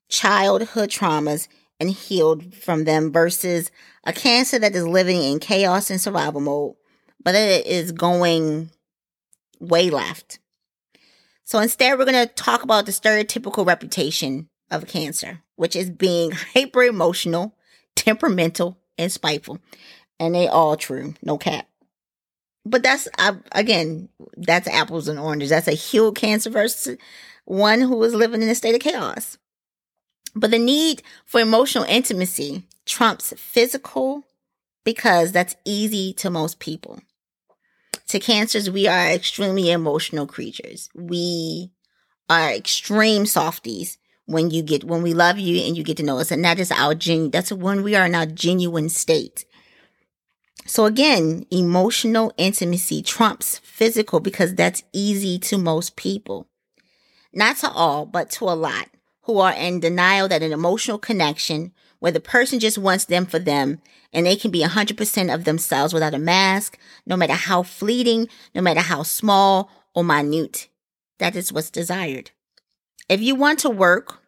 childhood 0.08 0.90
traumas 0.90 1.48
and 1.80 1.90
healed 1.90 2.54
from 2.54 2.84
them 2.84 3.12
versus 3.12 3.70
a 4.04 4.12
cancer 4.12 4.58
that 4.58 4.74
is 4.74 4.86
living 4.86 5.22
in 5.22 5.38
chaos 5.38 5.90
and 5.90 6.00
survival 6.00 6.40
mode, 6.40 6.74
but 7.22 7.34
it 7.34 7.66
is 7.66 7.92
going 7.92 8.70
way 9.58 9.90
left. 9.90 10.38
So 11.44 11.58
instead, 11.60 11.98
we're 11.98 12.04
going 12.04 12.26
to 12.26 12.34
talk 12.34 12.62
about 12.62 12.86
the 12.86 12.92
stereotypical 12.92 13.66
reputation 13.66 14.48
of 14.70 14.86
cancer, 14.86 15.42
which 15.56 15.74
is 15.74 15.90
being 15.90 16.30
hyper 16.30 16.82
emotional, 16.84 17.54
temperamental, 17.94 18.78
and 18.96 19.10
spiteful. 19.10 19.58
And 20.18 20.34
they 20.34 20.48
all 20.48 20.76
true, 20.76 21.14
no 21.22 21.36
cap. 21.36 21.66
But 22.64 22.82
that's, 22.82 23.08
again, 23.52 24.08
that's 24.36 24.68
apples 24.68 25.08
and 25.08 25.18
oranges. 25.18 25.50
That's 25.50 25.68
a 25.68 25.72
healed 25.72 26.16
cancer 26.16 26.50
versus 26.50 26.96
one 27.44 27.80
who 27.80 28.02
is 28.02 28.14
living 28.14 28.42
in 28.42 28.48
a 28.48 28.54
state 28.54 28.74
of 28.74 28.80
chaos. 28.80 29.38
But 30.34 30.50
the 30.50 30.58
need 30.58 31.02
for 31.24 31.40
emotional 31.40 31.84
intimacy 31.84 32.64
trumps 32.84 33.32
physical 33.36 34.24
because 34.84 35.32
that's 35.32 35.56
easy 35.64 36.12
to 36.14 36.30
most 36.30 36.58
people. 36.58 37.00
To 38.08 38.20
cancers, 38.20 38.70
we 38.70 38.86
are 38.86 39.08
extremely 39.08 39.70
emotional 39.70 40.26
creatures. 40.26 40.88
We 40.94 41.70
are 42.28 42.52
extreme 42.52 43.26
softies 43.26 43.98
when 44.26 44.50
you 44.50 44.62
get 44.62 44.84
when 44.84 45.02
we 45.02 45.14
love 45.14 45.38
you 45.38 45.64
and 45.64 45.76
you 45.76 45.82
get 45.82 45.96
to 45.96 46.02
know 46.02 46.18
us. 46.18 46.30
And 46.30 46.44
that 46.44 46.58
is 46.58 46.70
our 46.70 46.94
genuine 46.94 47.30
that's 47.30 47.52
when 47.52 47.82
we 47.82 47.94
are 47.94 48.06
in 48.06 48.14
our 48.14 48.26
genuine 48.26 48.88
state. 48.88 49.46
So 50.66 50.84
again 50.84 51.46
emotional 51.50 52.32
intimacy 52.36 53.02
trumps 53.02 53.58
physical 53.60 54.20
because 54.20 54.54
that's 54.54 54.82
easy 54.92 55.38
to 55.40 55.58
most 55.58 55.96
people. 55.96 56.48
Not 57.32 57.56
to 57.58 57.70
all 57.70 58.04
but 58.04 58.30
to 58.32 58.44
a 58.44 58.54
lot 58.56 58.88
who 59.22 59.38
are 59.38 59.52
in 59.52 59.80
denial 59.80 60.28
that 60.28 60.42
an 60.42 60.52
emotional 60.52 60.98
connection 60.98 61.72
where 61.98 62.12
the 62.12 62.20
person 62.20 62.60
just 62.60 62.78
wants 62.78 63.06
them 63.06 63.26
for 63.26 63.38
them 63.38 63.80
and 64.12 64.26
they 64.26 64.36
can 64.36 64.50
be 64.50 64.62
100% 64.62 65.34
of 65.34 65.44
themselves 65.44 65.92
without 65.92 66.14
a 66.14 66.18
mask 66.18 66.78
no 67.06 67.16
matter 67.16 67.32
how 67.32 67.62
fleeting 67.62 68.28
no 68.54 68.62
matter 68.62 68.80
how 68.80 69.02
small 69.02 69.70
or 69.94 70.04
minute 70.04 70.68
that 71.18 71.34
is 71.34 71.52
what's 71.52 71.70
desired 71.70 72.30
if 73.08 73.20
you 73.20 73.34
want 73.34 73.60
to 73.60 73.70
work 73.70 74.20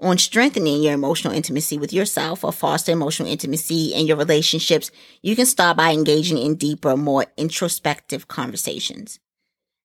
on 0.00 0.18
strengthening 0.18 0.82
your 0.82 0.94
emotional 0.94 1.34
intimacy 1.34 1.76
with 1.76 1.92
yourself 1.92 2.44
or 2.44 2.52
foster 2.52 2.92
emotional 2.92 3.28
intimacy 3.28 3.92
in 3.92 4.06
your 4.06 4.16
relationships, 4.16 4.90
you 5.22 5.34
can 5.34 5.46
start 5.46 5.76
by 5.76 5.92
engaging 5.92 6.38
in 6.38 6.54
deeper, 6.54 6.96
more 6.96 7.26
introspective 7.36 8.28
conversations. 8.28 9.18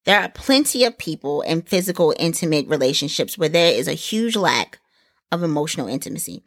There 0.05 0.19
are 0.19 0.29
plenty 0.29 0.83
of 0.83 0.97
people 0.97 1.41
in 1.41 1.62
physical, 1.62 2.13
intimate 2.19 2.67
relationships 2.67 3.38
where 3.38 3.50
there 3.50 3.73
is 3.73 3.88
a 3.88 3.93
huge 3.93 4.35
lack 4.35 4.79
of 5.31 5.41
emotional 5.41 5.88
intimacy. 5.88 6.43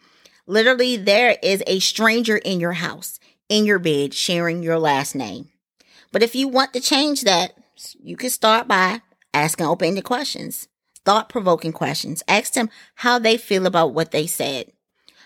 Literally, 0.46 0.96
there 0.96 1.36
is 1.42 1.62
a 1.66 1.80
stranger 1.80 2.36
in 2.36 2.60
your 2.60 2.72
house, 2.72 3.18
in 3.48 3.64
your 3.64 3.78
bed, 3.78 4.14
sharing 4.14 4.62
your 4.62 4.78
last 4.78 5.14
name. 5.14 5.48
But 6.12 6.22
if 6.22 6.34
you 6.34 6.46
want 6.46 6.72
to 6.74 6.80
change 6.80 7.22
that, 7.22 7.54
you 8.00 8.16
can 8.16 8.30
start 8.30 8.68
by 8.68 9.02
asking 9.34 9.66
open 9.66 9.88
ended 9.88 10.04
questions 10.04 10.68
thought 11.06 11.30
provoking 11.30 11.72
questions. 11.72 12.22
Ask 12.28 12.52
them 12.52 12.68
how 12.96 13.18
they 13.18 13.38
feel 13.38 13.64
about 13.64 13.94
what 13.94 14.10
they 14.10 14.26
said. 14.26 14.72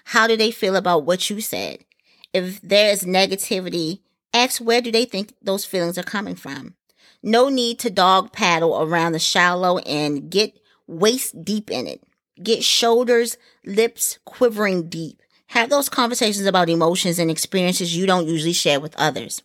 How 0.04 0.28
do 0.28 0.36
they 0.36 0.50
feel 0.52 0.76
about 0.76 1.04
what 1.04 1.28
you 1.30 1.40
said? 1.40 1.84
If 2.32 2.60
there 2.60 2.92
is 2.92 3.02
negativity, 3.02 4.00
ask 4.32 4.60
where 4.60 4.80
do 4.80 4.92
they 4.92 5.06
think 5.06 5.32
those 5.42 5.64
feelings 5.64 5.98
are 5.98 6.04
coming 6.04 6.36
from. 6.36 6.74
No 7.22 7.48
need 7.48 7.78
to 7.80 7.90
dog 7.90 8.32
paddle 8.32 8.80
around 8.80 9.12
the 9.12 9.18
shallow 9.18 9.78
and 9.78 10.30
get 10.30 10.58
waist 10.86 11.44
deep 11.44 11.70
in 11.70 11.86
it. 11.86 12.02
Get 12.42 12.62
shoulders, 12.62 13.36
lips 13.64 14.18
quivering 14.24 14.88
deep. 14.88 15.20
Have 15.48 15.70
those 15.70 15.88
conversations 15.88 16.46
about 16.46 16.70
emotions 16.70 17.18
and 17.18 17.30
experiences 17.30 17.96
you 17.96 18.06
don't 18.06 18.28
usually 18.28 18.52
share 18.52 18.80
with 18.80 18.94
others. 18.96 19.42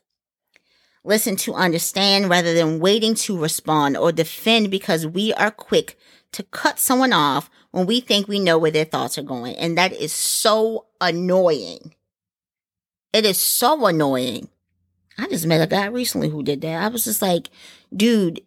Listen 1.03 1.35
to 1.37 1.53
understand 1.53 2.29
rather 2.29 2.53
than 2.53 2.79
waiting 2.79 3.13
to 3.13 3.37
respond 3.37 3.95
or 3.97 4.11
defend 4.11 4.71
because 4.71 5.05
we 5.05 5.33
are 5.33 5.51
quick 5.51 5.97
to 6.35 6.43
cut 6.43 6.79
someone 6.79 7.13
off 7.13 7.49
when 7.71 7.85
we 7.85 8.01
think 8.01 8.27
we 8.27 8.39
know 8.39 8.57
where 8.57 8.71
their 8.71 8.83
thoughts 8.83 9.17
are 9.17 9.23
going. 9.23 9.55
And 9.55 9.77
that 9.77 9.93
is 9.93 10.11
so 10.11 10.85
annoying. 10.99 11.95
It 13.13 13.25
is 13.25 13.39
so 13.39 13.85
annoying. 13.85 14.49
I 15.17 15.27
just 15.27 15.47
met 15.47 15.61
a 15.61 15.67
guy 15.67 15.85
recently 15.85 16.27
who 16.27 16.43
did 16.43 16.59
that. 16.61 16.83
I 16.83 16.89
was 16.89 17.05
just 17.05 17.21
like, 17.21 17.49
dude, 17.95 18.41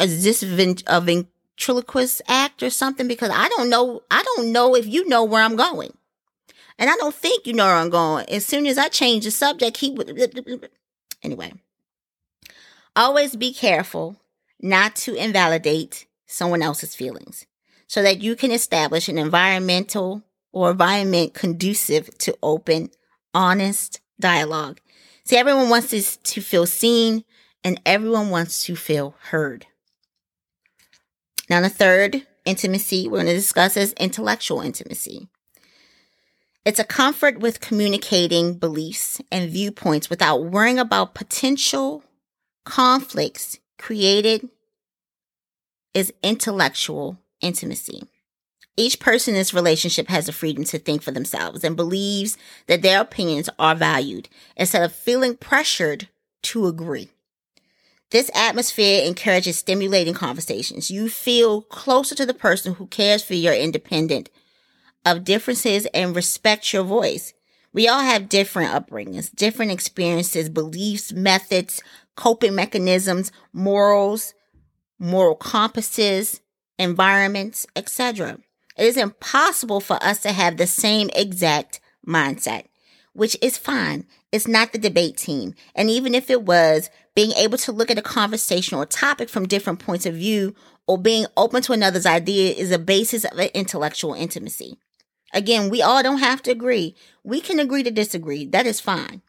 is 0.00 0.24
this 0.24 0.42
a 0.42 1.00
ventriloquist 1.00 2.20
act 2.26 2.64
or 2.64 2.70
something? 2.70 3.06
Because 3.06 3.30
I 3.32 3.48
don't 3.50 3.70
know. 3.70 4.02
I 4.10 4.24
don't 4.24 4.50
know 4.50 4.74
if 4.74 4.88
you 4.88 5.08
know 5.08 5.22
where 5.22 5.42
I'm 5.42 5.54
going. 5.54 5.96
And 6.76 6.90
I 6.90 6.96
don't 6.96 7.14
think 7.14 7.46
you 7.46 7.52
know 7.52 7.66
where 7.66 7.76
I'm 7.76 7.90
going. 7.90 8.28
As 8.28 8.44
soon 8.44 8.66
as 8.66 8.76
I 8.76 8.88
change 8.88 9.24
the 9.24 9.30
subject, 9.30 9.76
he 9.76 9.92
would. 9.92 10.68
Anyway, 11.22 11.52
always 12.96 13.36
be 13.36 13.54
careful 13.54 14.16
not 14.60 14.96
to 14.96 15.14
invalidate 15.14 16.06
someone 16.30 16.62
else's 16.62 16.94
feelings 16.94 17.46
so 17.86 18.02
that 18.02 18.22
you 18.22 18.36
can 18.36 18.50
establish 18.52 19.08
an 19.08 19.18
environmental 19.18 20.22
or 20.52 20.70
environment 20.70 21.34
conducive 21.34 22.16
to 22.18 22.36
open, 22.42 22.90
honest 23.34 24.00
dialogue. 24.18 24.80
See, 25.24 25.36
everyone 25.36 25.68
wants 25.68 25.90
this 25.90 26.16
to 26.16 26.40
feel 26.40 26.66
seen 26.66 27.24
and 27.62 27.80
everyone 27.84 28.30
wants 28.30 28.64
to 28.64 28.76
feel 28.76 29.14
heard. 29.30 29.66
Now, 31.48 31.60
the 31.60 31.68
third 31.68 32.26
intimacy 32.44 33.08
we're 33.08 33.18
going 33.18 33.26
to 33.26 33.34
discuss 33.34 33.76
is 33.76 33.92
intellectual 33.94 34.60
intimacy. 34.60 35.28
It's 36.64 36.78
a 36.78 36.84
comfort 36.84 37.40
with 37.40 37.60
communicating 37.60 38.54
beliefs 38.54 39.20
and 39.32 39.50
viewpoints 39.50 40.10
without 40.10 40.44
worrying 40.44 40.78
about 40.78 41.14
potential 41.14 42.04
conflicts 42.64 43.58
created 43.78 44.48
is 45.94 46.12
intellectual 46.22 47.18
intimacy. 47.40 48.02
Each 48.76 48.98
person 48.98 49.34
in 49.34 49.40
this 49.40 49.52
relationship 49.52 50.08
has 50.08 50.26
the 50.26 50.32
freedom 50.32 50.64
to 50.64 50.78
think 50.78 51.02
for 51.02 51.10
themselves 51.10 51.64
and 51.64 51.76
believes 51.76 52.38
that 52.66 52.82
their 52.82 53.00
opinions 53.00 53.50
are 53.58 53.74
valued 53.74 54.28
instead 54.56 54.82
of 54.82 54.92
feeling 54.92 55.36
pressured 55.36 56.08
to 56.42 56.66
agree. 56.66 57.10
This 58.10 58.30
atmosphere 58.34 59.04
encourages 59.04 59.58
stimulating 59.58 60.14
conversations. 60.14 60.90
You 60.90 61.08
feel 61.08 61.62
closer 61.62 62.14
to 62.16 62.26
the 62.26 62.34
person 62.34 62.74
who 62.74 62.86
cares 62.86 63.22
for 63.22 63.34
your 63.34 63.54
independent 63.54 64.30
of 65.04 65.24
differences 65.24 65.86
and 65.94 66.16
respects 66.16 66.72
your 66.72 66.82
voice. 66.82 67.34
We 67.72 67.86
all 67.86 68.00
have 68.00 68.28
different 68.28 68.72
upbringings, 68.72 69.34
different 69.34 69.70
experiences, 69.70 70.48
beliefs, 70.48 71.12
methods, 71.12 71.82
coping 72.16 72.54
mechanisms, 72.54 73.30
morals, 73.52 74.34
moral 75.00 75.34
compasses, 75.34 76.40
environments, 76.78 77.66
etc. 77.74 78.38
It 78.76 78.86
is 78.86 78.96
impossible 78.96 79.80
for 79.80 80.00
us 80.02 80.22
to 80.22 80.32
have 80.32 80.56
the 80.56 80.66
same 80.66 81.10
exact 81.14 81.80
mindset, 82.06 82.66
which 83.12 83.36
is 83.42 83.58
fine. 83.58 84.06
It's 84.30 84.46
not 84.46 84.72
the 84.72 84.78
debate 84.78 85.16
team. 85.16 85.54
And 85.74 85.90
even 85.90 86.14
if 86.14 86.30
it 86.30 86.42
was, 86.42 86.88
being 87.16 87.32
able 87.32 87.58
to 87.58 87.72
look 87.72 87.90
at 87.90 87.98
a 87.98 88.02
conversation 88.02 88.78
or 88.78 88.86
topic 88.86 89.28
from 89.28 89.48
different 89.48 89.80
points 89.80 90.06
of 90.06 90.14
view 90.14 90.54
or 90.86 90.96
being 90.96 91.26
open 91.36 91.62
to 91.62 91.72
another's 91.72 92.06
idea 92.06 92.54
is 92.54 92.70
a 92.70 92.78
basis 92.78 93.24
of 93.24 93.38
intellectual 93.38 94.14
intimacy. 94.14 94.78
Again, 95.32 95.70
we 95.70 95.82
all 95.82 96.02
don't 96.02 96.18
have 96.18 96.42
to 96.42 96.50
agree. 96.50 96.94
We 97.24 97.40
can 97.40 97.60
agree 97.60 97.82
to 97.82 97.90
disagree. 97.90 98.46
That 98.46 98.66
is 98.66 98.80
fine. 98.80 99.22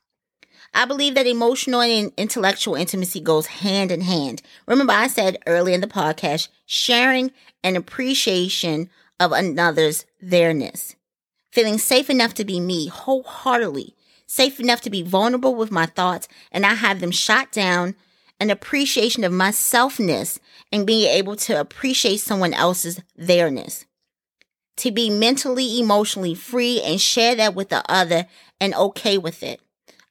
I 0.74 0.86
believe 0.86 1.16
that 1.16 1.28
emotional 1.28 1.82
and 1.82 2.14
intellectual 2.16 2.76
intimacy 2.76 3.20
goes 3.20 3.48
hand 3.48 3.92
in 3.92 4.02
hand. 4.02 4.42
Remember, 4.68 4.94
I 4.94 5.08
said 5.08 5.38
early 5.46 5.74
in 5.74 5.82
the 5.82 5.88
podcast, 5.88 6.48
sharing 6.66 7.32
an 7.64 7.76
appreciation 7.76 8.90
of 9.20 9.34
another's 9.34 10.06
theirness. 10.22 10.96
Feeling 11.52 11.78
safe 11.78 12.10
enough 12.10 12.34
to 12.36 12.46
be 12.46 12.62
me 12.62 12.88
wholeheartedly, 12.88 13.96
safe 14.26 14.62
enough 14.62 14.80
to 14.82 14.90
be 14.90 15.04
vulnerable 15.04 15.56
with 15.56 15.72
my 15.72 15.86
thoughts, 15.86 16.30
and 16.52 16.66
I 16.66 16.76
have 16.76 17.02
them 17.02 17.12
shot 17.12 17.52
down, 17.52 17.96
an 18.40 18.50
appreciation 18.50 19.26
of 19.26 19.34
my 19.34 19.50
selfness, 19.50 20.40
and 20.72 20.88
being 20.88 21.10
able 21.12 21.36
to 21.36 21.60
appreciate 21.60 22.22
someone 22.22 22.54
else's 22.54 23.02
theirness. 23.18 23.86
To 24.78 24.92
be 24.92 25.10
mentally, 25.10 25.80
emotionally 25.80 26.34
free 26.34 26.82
and 26.82 27.00
share 27.00 27.36
that 27.36 27.54
with 27.54 27.70
the 27.70 27.84
other 27.92 28.26
and 28.60 28.74
okay 28.74 29.18
with 29.18 29.44
it. 29.44 29.60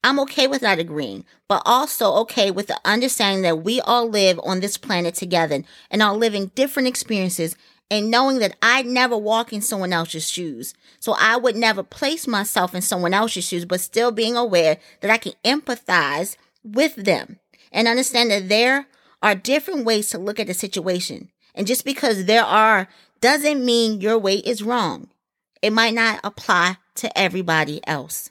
I'm 0.03 0.19
okay 0.21 0.47
with 0.47 0.63
not 0.63 0.79
agreeing, 0.79 1.25
but 1.47 1.63
also 1.67 2.15
okay 2.21 2.51
with 2.51 2.69
the 2.69 2.81
understanding 2.85 3.43
that 3.43 3.63
we 3.63 3.81
all 3.83 4.09
live 4.09 4.41
on 4.43 4.61
this 4.61 4.79
planet 4.79 5.15
together 5.15 5.63
and 5.91 6.03
are 6.03 6.17
living 6.17 6.53
different 6.55 6.89
experiences 6.89 7.55
and 7.91 8.11
knowing 8.11 8.39
that 8.39 8.57
I 8.63 8.83
never 8.83 9.19
walk 9.19 9.53
in 9.53 9.61
someone 9.61 9.93
else's 9.93 10.31
shoes. 10.31 10.75
So 11.01 11.15
I 11.19 11.37
would 11.37 11.57
never 11.57 11.83
place 11.83 12.27
myself 12.27 12.75
in 12.75 12.83
someone 12.83 13.13
else's 13.13 13.47
shoes, 13.47 13.65
but 13.65 13.81
still 13.81 14.13
being 14.13 14.37
aware 14.37 14.79
that 15.01 15.11
I 15.11 15.19
can 15.19 15.33
empathize 15.45 16.37
with 16.63 16.95
them 16.95 17.39
and 17.73 17.89
understand 17.89 18.31
that 18.31 18.49
there 18.49 18.87
are 19.23 19.35
different 19.35 19.85
ways 19.85 20.09
to 20.11 20.19
look 20.19 20.41
at 20.41 20.47
the 20.47 20.55
situation. 20.55 21.31
And 21.55 21.67
just 21.67 21.85
because 21.85 22.25
there 22.25 22.45
are 22.45 22.89
doesn't 23.21 23.65
mean 23.65 24.01
your 24.01 24.19
way 24.19 24.37
is 24.37 24.63
wrong. 24.63 25.09
It 25.61 25.73
might 25.73 25.93
not 25.93 26.21
apply 26.25 26.79
to 26.97 27.19
everybody 27.19 27.87
else. 27.87 28.31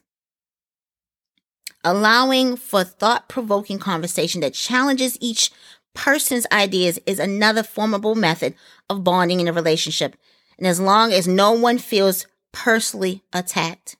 Allowing 1.83 2.57
for 2.57 2.83
thought 2.83 3.29
provoking 3.29 3.79
conversation 3.79 4.41
that 4.41 4.53
challenges 4.53 5.17
each 5.21 5.51
person's 5.93 6.45
ideas 6.51 6.99
is 7.05 7.19
another 7.19 7.63
formidable 7.63 8.15
method 8.15 8.53
of 8.89 9.03
bonding 9.03 9.39
in 9.39 9.47
a 9.47 9.53
relationship. 9.53 10.15
And 10.57 10.67
as 10.67 10.79
long 10.79 11.13
as 11.13 11.27
no 11.27 11.53
one 11.53 11.77
feels 11.77 12.27
personally 12.51 13.23
attacked, 13.31 13.95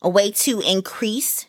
a 0.00 0.08
way 0.08 0.30
to 0.30 0.60
increase 0.60 1.46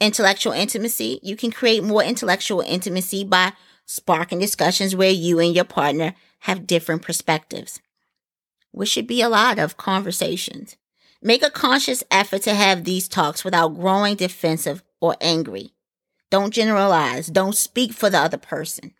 intellectual 0.00 0.52
intimacy, 0.52 1.18
you 1.22 1.36
can 1.36 1.50
create 1.50 1.82
more 1.82 2.04
intellectual 2.04 2.60
intimacy 2.60 3.24
by 3.24 3.52
sparking 3.84 4.38
discussions 4.38 4.94
where 4.94 5.10
you 5.10 5.40
and 5.40 5.54
your 5.54 5.64
partner 5.64 6.14
have 6.40 6.66
different 6.66 7.02
perspectives. 7.02 7.80
which 8.72 8.88
should 8.88 9.06
be 9.06 9.20
a 9.20 9.28
lot 9.28 9.58
of 9.58 9.76
conversations. 9.76 10.76
Make 11.22 11.42
a 11.42 11.50
conscious 11.50 12.02
effort 12.10 12.42
to 12.42 12.54
have 12.54 12.84
these 12.84 13.06
talks 13.06 13.44
without 13.44 13.78
growing 13.78 14.16
defensive 14.16 14.82
or 15.00 15.16
angry. 15.20 15.72
Don't 16.30 16.54
generalize. 16.54 17.26
Don't 17.26 17.54
speak 17.54 17.92
for 17.92 18.08
the 18.08 18.18
other 18.18 18.38
person. 18.38 18.94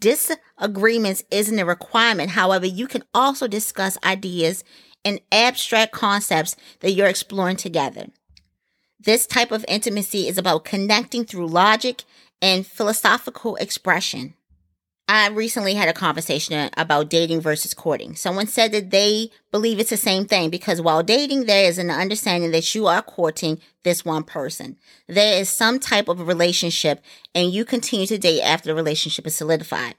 Disagreements 0.00 1.24
isn't 1.30 1.58
a 1.58 1.64
requirement. 1.64 2.30
However, 2.30 2.66
you 2.66 2.86
can 2.86 3.02
also 3.12 3.48
discuss 3.48 3.98
ideas 4.04 4.62
and 5.04 5.20
abstract 5.32 5.92
concepts 5.92 6.54
that 6.80 6.92
you're 6.92 7.08
exploring 7.08 7.56
together. 7.56 8.06
This 8.98 9.26
type 9.26 9.50
of 9.50 9.64
intimacy 9.66 10.28
is 10.28 10.38
about 10.38 10.64
connecting 10.64 11.24
through 11.24 11.48
logic 11.48 12.04
and 12.40 12.66
philosophical 12.66 13.56
expression. 13.56 14.34
I 15.12 15.26
recently 15.26 15.74
had 15.74 15.88
a 15.88 15.92
conversation 15.92 16.70
about 16.76 17.10
dating 17.10 17.40
versus 17.40 17.74
courting. 17.74 18.14
Someone 18.14 18.46
said 18.46 18.70
that 18.70 18.92
they 18.92 19.32
believe 19.50 19.80
it's 19.80 19.90
the 19.90 19.96
same 19.96 20.24
thing 20.24 20.50
because 20.50 20.80
while 20.80 21.02
dating, 21.02 21.46
there 21.46 21.64
is 21.64 21.78
an 21.78 21.90
understanding 21.90 22.52
that 22.52 22.76
you 22.76 22.86
are 22.86 23.02
courting 23.02 23.58
this 23.82 24.04
one 24.04 24.22
person. 24.22 24.76
There 25.08 25.40
is 25.40 25.48
some 25.48 25.80
type 25.80 26.06
of 26.06 26.28
relationship 26.28 27.02
and 27.34 27.50
you 27.50 27.64
continue 27.64 28.06
to 28.06 28.18
date 28.18 28.42
after 28.42 28.68
the 28.68 28.74
relationship 28.76 29.26
is 29.26 29.34
solidified. 29.34 29.96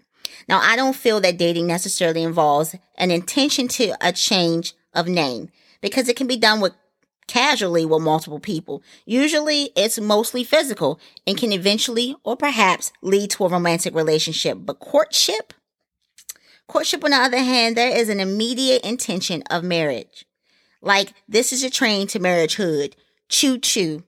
Now, 0.48 0.62
I 0.62 0.78
don't 0.78 0.96
feel 0.96 1.20
that 1.20 1.38
dating 1.38 1.68
necessarily 1.68 2.24
involves 2.24 2.74
an 2.96 3.12
intention 3.12 3.68
to 3.68 3.94
a 4.00 4.14
change 4.14 4.76
of 4.94 5.10
name 5.10 5.50
because 5.82 6.08
it 6.08 6.16
can 6.16 6.28
be 6.28 6.38
done 6.38 6.62
with 6.62 6.72
casually 7.32 7.86
with 7.86 8.02
multiple 8.02 8.42
people. 8.42 8.84
Usually 9.06 9.72
it's 9.74 9.98
mostly 9.98 10.44
physical 10.44 11.00
and 11.26 11.38
can 11.38 11.54
eventually 11.54 12.14
or 12.26 12.36
perhaps 12.36 12.92
lead 13.02 13.30
to 13.32 13.46
a 13.46 13.48
romantic 13.48 13.96
relationship. 13.96 14.58
But 14.60 14.80
courtship, 14.80 15.54
courtship 16.68 17.06
on 17.06 17.12
the 17.12 17.18
other 17.18 17.38
hand, 17.38 17.78
there 17.78 17.96
is 17.96 18.10
an 18.10 18.20
immediate 18.20 18.86
intention 18.86 19.44
of 19.50 19.64
marriage. 19.64 20.26
Like 20.82 21.14
this 21.26 21.54
is 21.54 21.64
a 21.64 21.70
train 21.70 22.06
to 22.08 22.20
marriagehood. 22.20 22.96
Choo 23.30 23.58
choo. 23.58 24.04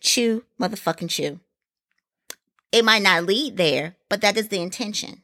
Choo 0.00 0.44
motherfucking 0.60 1.08
choo. 1.08 1.40
It 2.70 2.84
might 2.84 3.02
not 3.02 3.24
lead 3.24 3.56
there, 3.56 3.96
but 4.10 4.20
that 4.20 4.36
is 4.36 4.48
the 4.48 4.60
intention. 4.60 5.22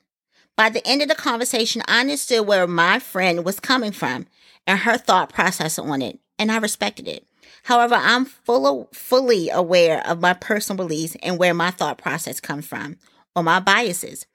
By 0.56 0.70
the 0.70 0.86
end 0.86 1.02
of 1.02 1.08
the 1.08 1.14
conversation, 1.14 1.82
I 1.86 2.00
understood 2.00 2.46
where 2.46 2.66
my 2.66 3.00
friend 3.00 3.44
was 3.44 3.60
coming 3.60 3.92
from 3.92 4.28
and 4.66 4.78
her 4.78 4.96
thought 4.96 5.30
process 5.30 5.78
on 5.78 6.00
it, 6.00 6.20
and 6.38 6.50
I 6.50 6.56
respected 6.56 7.06
it. 7.06 7.26
However, 7.64 7.94
I'm 7.94 8.26
full 8.26 8.90
fully 8.92 9.48
aware 9.48 10.06
of 10.06 10.20
my 10.20 10.34
personal 10.34 10.76
beliefs 10.76 11.16
and 11.22 11.38
where 11.38 11.54
my 11.54 11.70
thought 11.70 11.96
process 11.96 12.38
comes 12.38 12.66
from 12.66 12.98
or 13.34 13.42
my 13.42 13.58
biases. 13.58 14.26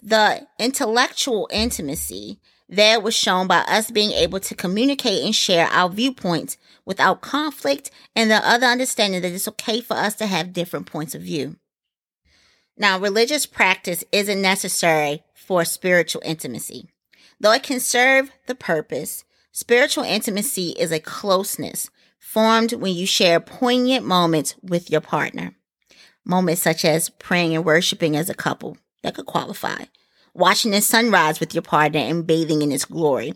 The 0.00 0.46
intellectual 0.58 1.48
intimacy 1.52 2.38
there 2.68 3.00
was 3.00 3.16
shown 3.16 3.48
by 3.48 3.58
us 3.62 3.90
being 3.90 4.12
able 4.12 4.38
to 4.38 4.54
communicate 4.54 5.24
and 5.24 5.34
share 5.34 5.66
our 5.66 5.90
viewpoints 5.90 6.56
without 6.84 7.20
conflict 7.20 7.90
and 8.14 8.30
the 8.30 8.48
other 8.48 8.66
understanding 8.66 9.22
that 9.22 9.32
it's 9.32 9.48
okay 9.48 9.80
for 9.80 9.94
us 9.94 10.14
to 10.14 10.26
have 10.26 10.52
different 10.52 10.86
points 10.86 11.16
of 11.16 11.22
view. 11.22 11.56
Now, 12.78 13.00
religious 13.00 13.46
practice 13.46 14.04
isn't 14.12 14.40
necessary 14.40 15.24
for 15.34 15.64
spiritual 15.64 16.22
intimacy. 16.24 16.88
Though 17.40 17.50
it 17.50 17.64
can 17.64 17.80
serve 17.80 18.30
the 18.46 18.54
purpose, 18.54 19.24
spiritual 19.50 20.04
intimacy 20.04 20.76
is 20.78 20.92
a 20.92 21.00
closeness 21.00 21.90
formed 22.20 22.74
when 22.74 22.94
you 22.94 23.06
share 23.06 23.40
poignant 23.40 24.06
moments 24.06 24.54
with 24.62 24.90
your 24.90 25.00
partner. 25.00 25.56
Moments 26.24 26.62
such 26.62 26.84
as 26.84 27.08
praying 27.08 27.56
and 27.56 27.64
worshiping 27.64 28.14
as 28.14 28.30
a 28.30 28.34
couple, 28.34 28.76
that 29.02 29.14
could 29.14 29.26
qualify. 29.26 29.84
Watching 30.34 30.70
the 30.70 30.80
sunrise 30.80 31.40
with 31.40 31.54
your 31.54 31.62
partner 31.62 31.98
and 31.98 32.26
bathing 32.26 32.62
in 32.62 32.70
its 32.70 32.84
glory. 32.84 33.34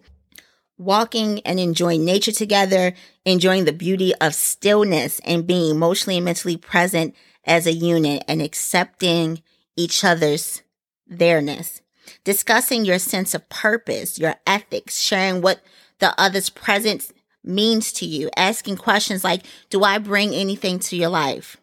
Walking 0.76 1.40
and 1.40 1.58
enjoying 1.58 2.04
nature 2.04 2.30
together, 2.30 2.94
enjoying 3.24 3.64
the 3.64 3.72
beauty 3.72 4.14
of 4.20 4.34
stillness 4.34 5.18
and 5.20 5.46
being 5.46 5.70
emotionally 5.70 6.18
and 6.18 6.24
mentally 6.24 6.56
present 6.56 7.16
as 7.44 7.66
a 7.66 7.72
unit 7.72 8.22
and 8.28 8.40
accepting 8.40 9.42
each 9.76 10.04
other's 10.04 10.62
theirness. 11.06 11.80
Discussing 12.22 12.84
your 12.84 12.98
sense 12.98 13.34
of 13.34 13.48
purpose, 13.48 14.18
your 14.18 14.36
ethics, 14.46 15.00
sharing 15.00 15.40
what 15.40 15.60
the 16.00 16.14
other's 16.20 16.50
presence 16.50 17.12
means 17.44 17.92
to 17.94 18.06
you, 18.06 18.30
asking 18.36 18.76
questions 18.76 19.24
like, 19.24 19.42
Do 19.70 19.82
I 19.82 19.98
bring 19.98 20.34
anything 20.34 20.78
to 20.80 20.96
your 20.96 21.10
life? 21.10 21.56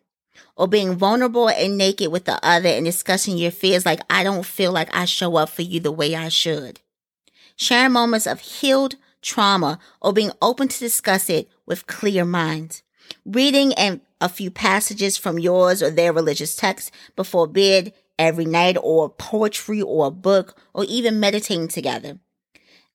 Or 0.56 0.67
being 0.67 0.96
vulnerable 0.96 1.50
and 1.50 1.78
naked 1.78 2.12
with 2.12 2.26
the 2.26 2.39
other 2.46 2.70
and 2.70 2.86
discussing 2.86 3.38
your 3.38 3.52
fears 3.52 3.86
like, 3.86 4.02
I 4.10 4.24
don't 4.24 4.46
feel 4.46 4.72
like 4.72 4.94
I 4.96 5.06
show 5.06 5.38
up 5.38 5.50
for 5.50 5.62
you 5.63 5.80
the 5.80 5.91
way 5.91 6.15
I 6.15 6.30
should. 6.30 6.82
Sharing 7.56 7.94
moments 7.94 8.28
of 8.28 8.39
healed 8.39 8.96
trauma 9.22 9.80
or 10.02 10.13
being 10.13 10.32
open 10.41 10.67
to 10.67 10.80
discuss 10.80 11.30
it 11.30 11.50
with 11.65 11.88
clear 11.88 12.26
minds. 12.26 12.84
Reading 13.26 13.74
and 13.74 14.02
a 14.20 14.30
few 14.30 14.52
passages 14.52 15.17
from 15.17 15.39
yours 15.39 15.82
or 15.82 15.89
their 15.89 16.13
religious 16.13 16.56
text 16.56 16.91
before 17.15 17.48
bed 17.48 17.94
every 18.20 18.46
night 18.46 18.78
or 18.82 19.10
poetry 19.10 19.82
or 19.82 20.08
a 20.08 20.12
book 20.12 20.56
or 20.74 20.86
even 20.86 21.20
meditating 21.20 21.67
together. 21.67 22.20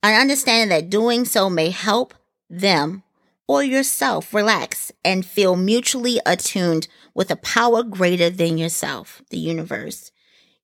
And 0.03 0.21
understanding 0.21 0.69
that 0.69 0.91
doing 0.91 1.25
so 1.25 1.51
may 1.51 1.71
help 1.71 2.15
them, 2.49 3.03
or 3.49 3.63
yourself 3.63 4.35
relax 4.35 4.93
and 5.05 5.25
feel 5.25 5.57
mutually 5.57 6.21
attuned 6.27 6.89
with 7.15 7.31
a 7.31 7.37
power 7.37 7.83
greater 7.83 8.29
than 8.29 8.59
yourself, 8.59 9.23
the 9.31 9.39
universe, 9.39 10.11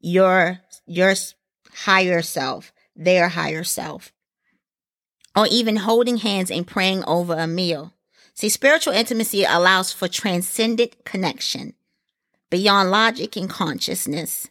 your, 0.01 0.61
your 0.87 1.15
higher 1.85 2.23
self, 2.23 2.73
their 2.95 3.29
higher 3.29 3.65
self, 3.65 4.13
or 5.37 5.47
even 5.51 5.77
holding 5.77 6.19
hands 6.19 6.51
and 6.51 6.67
praying 6.67 7.05
over 7.05 7.35
a 7.35 7.47
meal. 7.47 7.95
See, 8.35 8.49
spiritual 8.49 8.95
intimacy 8.95 9.45
allows 9.45 9.93
for 9.93 10.09
transcendent 10.09 11.05
connection 11.05 11.75
beyond 12.51 12.91
logic 12.91 13.37
and 13.37 13.49
consciousness. 13.49 14.49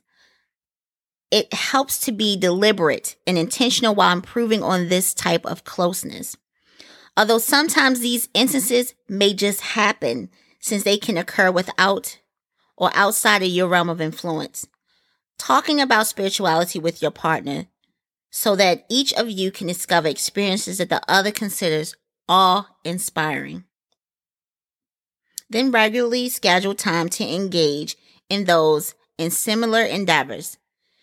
It 1.29 1.53
helps 1.53 1.99
to 1.99 2.11
be 2.11 2.35
deliberate 2.35 3.15
and 3.27 3.37
intentional 3.37 3.95
while 3.95 4.11
improving 4.11 4.63
on 4.63 4.89
this 4.89 5.13
type 5.13 5.45
of 5.45 5.63
closeness. 5.63 6.35
Although 7.17 7.39
sometimes 7.39 7.99
these 7.99 8.29
instances 8.33 8.93
may 9.09 9.33
just 9.33 9.61
happen 9.61 10.29
since 10.59 10.83
they 10.83 10.97
can 10.97 11.17
occur 11.17 11.51
without 11.51 12.19
or 12.77 12.89
outside 12.93 13.43
of 13.43 13.49
your 13.49 13.67
realm 13.67 13.89
of 13.89 14.01
influence. 14.01 14.67
Talking 15.37 15.81
about 15.81 16.07
spirituality 16.07 16.79
with 16.79 17.01
your 17.01 17.11
partner 17.11 17.67
so 18.31 18.55
that 18.55 18.85
each 18.89 19.13
of 19.13 19.29
you 19.29 19.51
can 19.51 19.67
discover 19.67 20.07
experiences 20.07 20.77
that 20.77 20.89
the 20.89 21.01
other 21.07 21.31
considers 21.31 21.95
awe 22.29 22.67
inspiring. 22.83 23.65
Then 25.49 25.71
regularly 25.71 26.29
schedule 26.29 26.75
time 26.75 27.09
to 27.09 27.25
engage 27.25 27.97
in 28.29 28.45
those 28.45 28.95
in 29.17 29.31
similar 29.31 29.81
endeavors. 29.81 30.57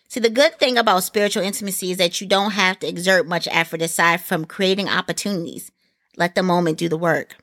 See, 0.07 0.19
the 0.19 0.31
good 0.31 0.57
thing 0.57 0.75
about 0.75 1.03
spiritual 1.03 1.43
intimacy 1.43 1.91
is 1.91 1.97
that 1.97 2.19
you 2.19 2.25
don't 2.25 2.51
have 2.51 2.79
to 2.79 2.87
exert 2.87 3.27
much 3.27 3.47
effort 3.51 3.83
aside 3.83 4.21
from 4.21 4.45
creating 4.45 4.89
opportunities. 4.89 5.71
Let 6.19 6.35
the 6.35 6.43
moment 6.43 6.77
do 6.77 6.89
the 6.89 6.97
work. 6.97 7.37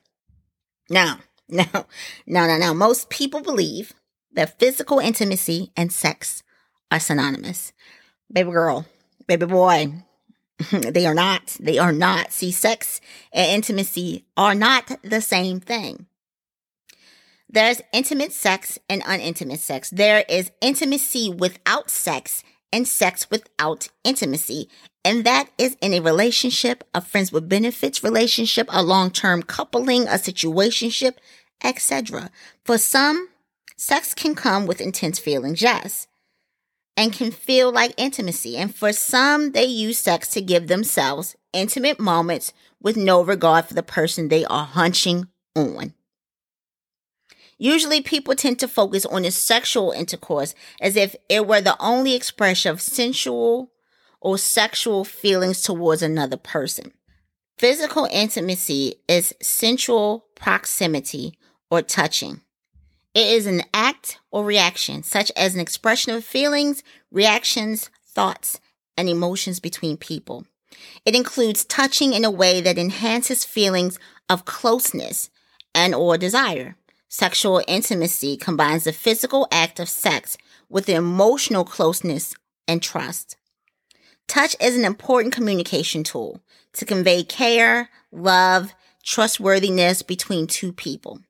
Now, 0.89 1.19
no, 1.49 1.65
no, 1.73 2.45
no, 2.45 2.57
no. 2.57 2.73
Most 2.73 3.09
people 3.09 3.41
believe 3.41 3.93
that 4.33 4.59
physical 4.59 4.99
intimacy 4.99 5.71
and 5.75 5.91
sex 5.91 6.43
are 6.91 6.99
synonymous. 6.99 7.73
Baby 8.31 8.51
girl, 8.51 8.85
baby 9.27 9.47
boy, 9.47 9.93
they 10.71 11.07
are 11.07 11.15
not. 11.15 11.57
They 11.59 11.79
are 11.79 11.91
not. 11.91 12.31
See, 12.31 12.51
sex 12.51 13.01
and 13.33 13.51
intimacy 13.51 14.25
are 14.37 14.53
not 14.53 14.99
the 15.03 15.21
same 15.21 15.59
thing. 15.59 16.05
There's 17.49 17.81
intimate 17.91 18.33
sex 18.33 18.77
and 18.87 19.01
unintimate 19.03 19.59
sex. 19.59 19.89
There 19.89 20.23
is 20.29 20.51
intimacy 20.61 21.31
without 21.31 21.89
sex 21.89 22.43
and 22.71 22.87
sex 22.87 23.31
without 23.31 23.87
intimacy. 24.03 24.69
And 25.07 25.23
that 25.23 25.47
is 25.57 25.77
in 25.79 25.93
a 25.93 26.01
relationship, 26.01 26.83
a 26.93 26.99
friends 26.99 27.31
with 27.31 27.47
benefits 27.47 28.03
relationship, 28.03 28.67
a 28.69 28.83
long 28.83 29.09
term 29.09 29.41
coupling, 29.41 30.05
a 30.05 30.19
situationship, 30.19 31.13
etc. 31.63 32.29
For 32.65 32.77
some, 32.77 33.29
sex 33.77 34.13
can 34.13 34.35
come 34.35 34.65
with 34.65 34.81
intense 34.81 35.17
feelings, 35.17 35.61
yes, 35.61 36.07
and 36.97 37.13
can 37.13 37.31
feel 37.31 37.71
like 37.71 37.93
intimacy. 37.95 38.57
And 38.57 38.75
for 38.75 38.91
some, 38.91 39.53
they 39.53 39.63
use 39.63 39.97
sex 39.97 40.27
to 40.31 40.41
give 40.41 40.67
themselves 40.67 41.37
intimate 41.53 42.01
moments 42.01 42.51
with 42.81 42.97
no 42.97 43.21
regard 43.21 43.63
for 43.63 43.75
the 43.75 43.83
person 43.83 44.27
they 44.27 44.43
are 44.43 44.65
hunching 44.65 45.29
on. 45.55 45.93
Usually 47.57 48.01
people 48.01 48.35
tend 48.35 48.59
to 48.59 48.67
focus 48.67 49.05
on 49.05 49.21
the 49.21 49.31
sexual 49.31 49.91
intercourse 49.91 50.53
as 50.81 50.97
if 50.97 51.15
it 51.29 51.47
were 51.47 51.61
the 51.61 51.81
only 51.81 52.13
expression 52.13 52.73
of 52.73 52.81
sensual 52.81 53.71
or 54.21 54.37
sexual 54.37 55.03
feelings 55.03 55.61
towards 55.61 56.01
another 56.01 56.37
person. 56.37 56.91
Physical 57.57 58.07
intimacy 58.11 58.95
is 59.07 59.33
sensual 59.41 60.25
proximity 60.35 61.33
or 61.71 61.81
touching. 61.81 62.41
It 63.13 63.27
is 63.27 63.47
an 63.47 63.63
act 63.73 64.19
or 64.29 64.45
reaction, 64.45 65.01
such 65.01 65.31
as 65.35 65.55
an 65.55 65.59
expression 65.59 66.13
of 66.13 66.23
feelings, 66.23 66.83
reactions, 67.11 67.89
thoughts, 68.05 68.59
and 68.95 69.09
emotions 69.09 69.59
between 69.59 69.97
people. 69.97 70.45
It 71.05 71.15
includes 71.15 71.65
touching 71.65 72.13
in 72.13 72.23
a 72.23 72.31
way 72.31 72.61
that 72.61 72.77
enhances 72.77 73.43
feelings 73.43 73.97
of 74.29 74.45
closeness 74.45 75.29
and 75.73 75.95
or 75.95 76.17
desire. 76.17 76.75
Sexual 77.07 77.63
intimacy 77.67 78.37
combines 78.37 78.83
the 78.83 78.91
physical 78.91 79.47
act 79.51 79.79
of 79.79 79.89
sex 79.89 80.37
with 80.69 80.85
the 80.85 80.93
emotional 80.93 81.63
closeness 81.63 82.35
and 82.67 82.83
trust. 82.83 83.37
Touch 84.27 84.55
is 84.59 84.75
an 84.75 84.83
important 84.83 85.33
communication 85.33 86.03
tool 86.03 86.41
to 86.73 86.85
convey 86.85 87.23
care, 87.23 87.89
love, 88.11 88.73
trustworthiness 89.03 90.01
between 90.01 90.47
two 90.47 90.73
people. 90.73 91.21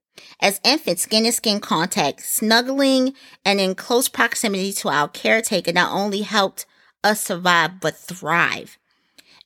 As 0.41 0.59
infants, 0.63 1.03
skin 1.03 1.23
to 1.25 1.31
skin 1.31 1.59
contact, 1.59 2.23
snuggling, 2.23 3.13
and 3.45 3.59
in 3.59 3.75
close 3.75 4.09
proximity 4.09 4.73
to 4.73 4.89
our 4.89 5.07
caretaker 5.07 5.71
not 5.71 5.93
only 5.93 6.21
helped 6.21 6.65
us 7.03 7.21
survive, 7.21 7.79
but 7.79 7.95
thrive. 7.95 8.79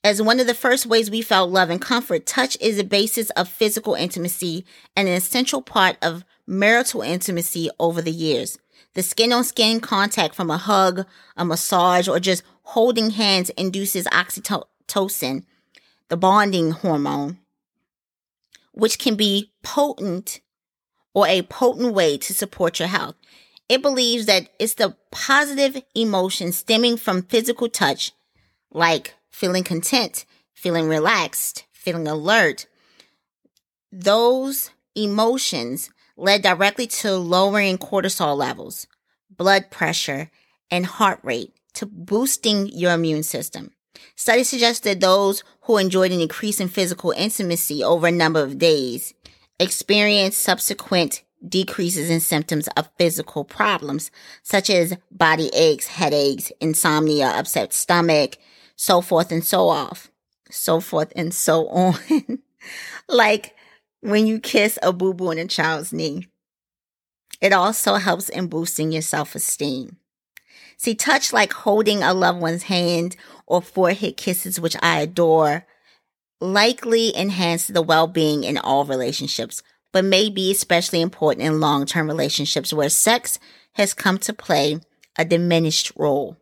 As 0.04 0.22
one 0.22 0.40
of 0.40 0.48
the 0.48 0.54
first 0.54 0.86
ways 0.86 1.12
we 1.12 1.22
felt 1.22 1.52
love 1.52 1.70
and 1.70 1.82
comfort, 1.82 2.26
touch 2.26 2.58
is 2.62 2.78
the 2.78 2.84
basis 2.84 3.30
of 3.32 3.50
physical 3.50 3.94
intimacy 3.94 4.66
and 4.96 5.08
an 5.08 5.14
essential 5.14 5.62
part 5.62 5.98
of 6.02 6.24
marital 6.48 7.02
intimacy 7.02 7.70
over 7.80 8.02
the 8.02 8.12
years. 8.12 8.58
The 8.94 9.04
skin 9.04 9.32
on 9.32 9.44
skin 9.44 9.80
contact 9.80 10.36
from 10.36 10.50
a 10.50 10.58
hug, 10.58 11.06
a 11.38 11.46
massage, 11.46 12.08
or 12.08 12.20
just 12.20 12.44
holding 12.64 13.12
hands 13.12 13.50
induces 13.52 14.06
oxytocin, 14.06 15.44
the 16.10 16.18
bonding 16.18 16.72
hormone, 16.72 17.40
which 18.74 19.00
can 19.00 19.16
be 19.16 19.52
potent 19.64 20.42
or 21.14 21.28
a 21.28 21.42
potent 21.44 21.94
way 21.94 22.18
to 22.18 22.34
support 22.34 22.80
your 22.80 22.88
health. 22.88 23.16
It 23.68 23.82
believes 23.82 24.26
that 24.26 24.50
it's 24.60 24.74
the 24.76 24.96
positive 25.12 25.82
emotions 25.96 26.58
stemming 26.58 26.98
from 26.98 27.24
physical 27.24 27.70
touch, 27.70 28.12
like 28.72 29.16
feeling 29.30 29.64
content, 29.64 30.26
feeling 30.54 30.88
relaxed, 30.88 31.66
feeling 31.72 32.08
alert. 32.08 32.68
Those 33.92 34.72
emotions 34.96 35.90
led 36.18 36.42
directly 36.42 36.88
to 36.88 37.16
lowering 37.16 37.78
cortisol 37.78 38.38
levels, 38.38 38.88
blood 39.30 39.72
pressure, 39.72 40.30
and 40.70 40.86
heart 40.86 41.20
rate 41.24 41.54
to 41.74 41.86
boosting 41.86 42.68
your 42.68 42.94
immune 42.94 43.24
system. 43.24 43.72
Studies 44.16 44.50
suggest 44.50 44.84
that 44.84 45.00
those 45.00 45.44
who 45.62 45.78
enjoyed 45.78 46.12
an 46.12 46.22
increase 46.22 46.60
in 46.60 46.68
physical 46.68 47.12
intimacy 47.12 47.84
over 47.84 48.08
a 48.08 48.12
number 48.12 48.42
of 48.42 48.58
days 48.58 49.14
experienced 49.60 50.42
subsequent 50.42 51.24
decreases 51.48 52.10
in 52.10 52.20
symptoms 52.20 52.68
of 52.78 52.90
physical 52.98 53.44
problems 53.44 54.12
such 54.44 54.70
as 54.70 54.98
body 55.12 55.50
aches, 55.54 55.88
headaches, 55.88 56.52
insomnia, 56.60 57.28
upset 57.28 57.74
stomach, 57.74 58.38
so 58.76 59.02
forth 59.02 59.32
and 59.32 59.44
so 59.44 59.70
off, 59.70 60.10
so 60.50 60.80
forth 60.80 61.12
and 61.16 61.34
so 61.34 61.68
on. 61.70 61.98
like 63.08 63.56
when 64.02 64.28
you 64.28 64.40
kiss 64.40 64.78
a 64.82 64.92
boo 64.92 65.14
boo 65.14 65.30
on 65.30 65.38
a 65.38 65.48
child's 65.48 65.94
knee. 65.94 66.28
It 67.40 67.54
also 67.54 67.96
helps 67.96 68.30
in 68.30 68.48
boosting 68.48 68.92
your 68.92 69.02
self 69.02 69.34
esteem. 69.34 69.98
See, 70.82 70.96
touch 70.96 71.32
like 71.32 71.54
holding 71.54 72.02
a 72.02 72.12
loved 72.12 72.42
one's 72.42 72.64
hand 72.64 73.16
or 73.46 73.62
forehead 73.62 74.18
kisses, 74.18 74.60
which 74.60 74.76
I 74.82 75.02
adore, 75.02 75.68
likely 76.40 77.16
enhance 77.16 77.68
the 77.68 77.84
well 77.84 78.08
being 78.08 78.44
in 78.44 78.58
all 78.58 78.84
relationships, 78.84 79.62
but 79.92 80.04
may 80.04 80.28
be 80.28 80.50
especially 80.50 81.00
important 81.00 81.46
in 81.46 81.60
long 81.60 81.86
term 81.86 82.08
relationships 82.08 82.74
where 82.74 82.90
sex 82.90 83.38
has 83.74 83.94
come 83.94 84.18
to 84.18 84.34
play 84.34 84.80
a 85.20 85.24
diminished 85.24 85.92
role, 85.96 86.38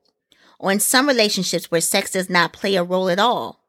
or 0.57 0.71
in 0.71 0.79
some 0.79 1.09
relationships 1.09 1.69
where 1.69 1.81
sex 1.81 2.11
does 2.11 2.29
not 2.29 2.53
play 2.53 2.75
a 2.75 2.83
role 2.83 3.09
at 3.09 3.19
all. 3.19 3.59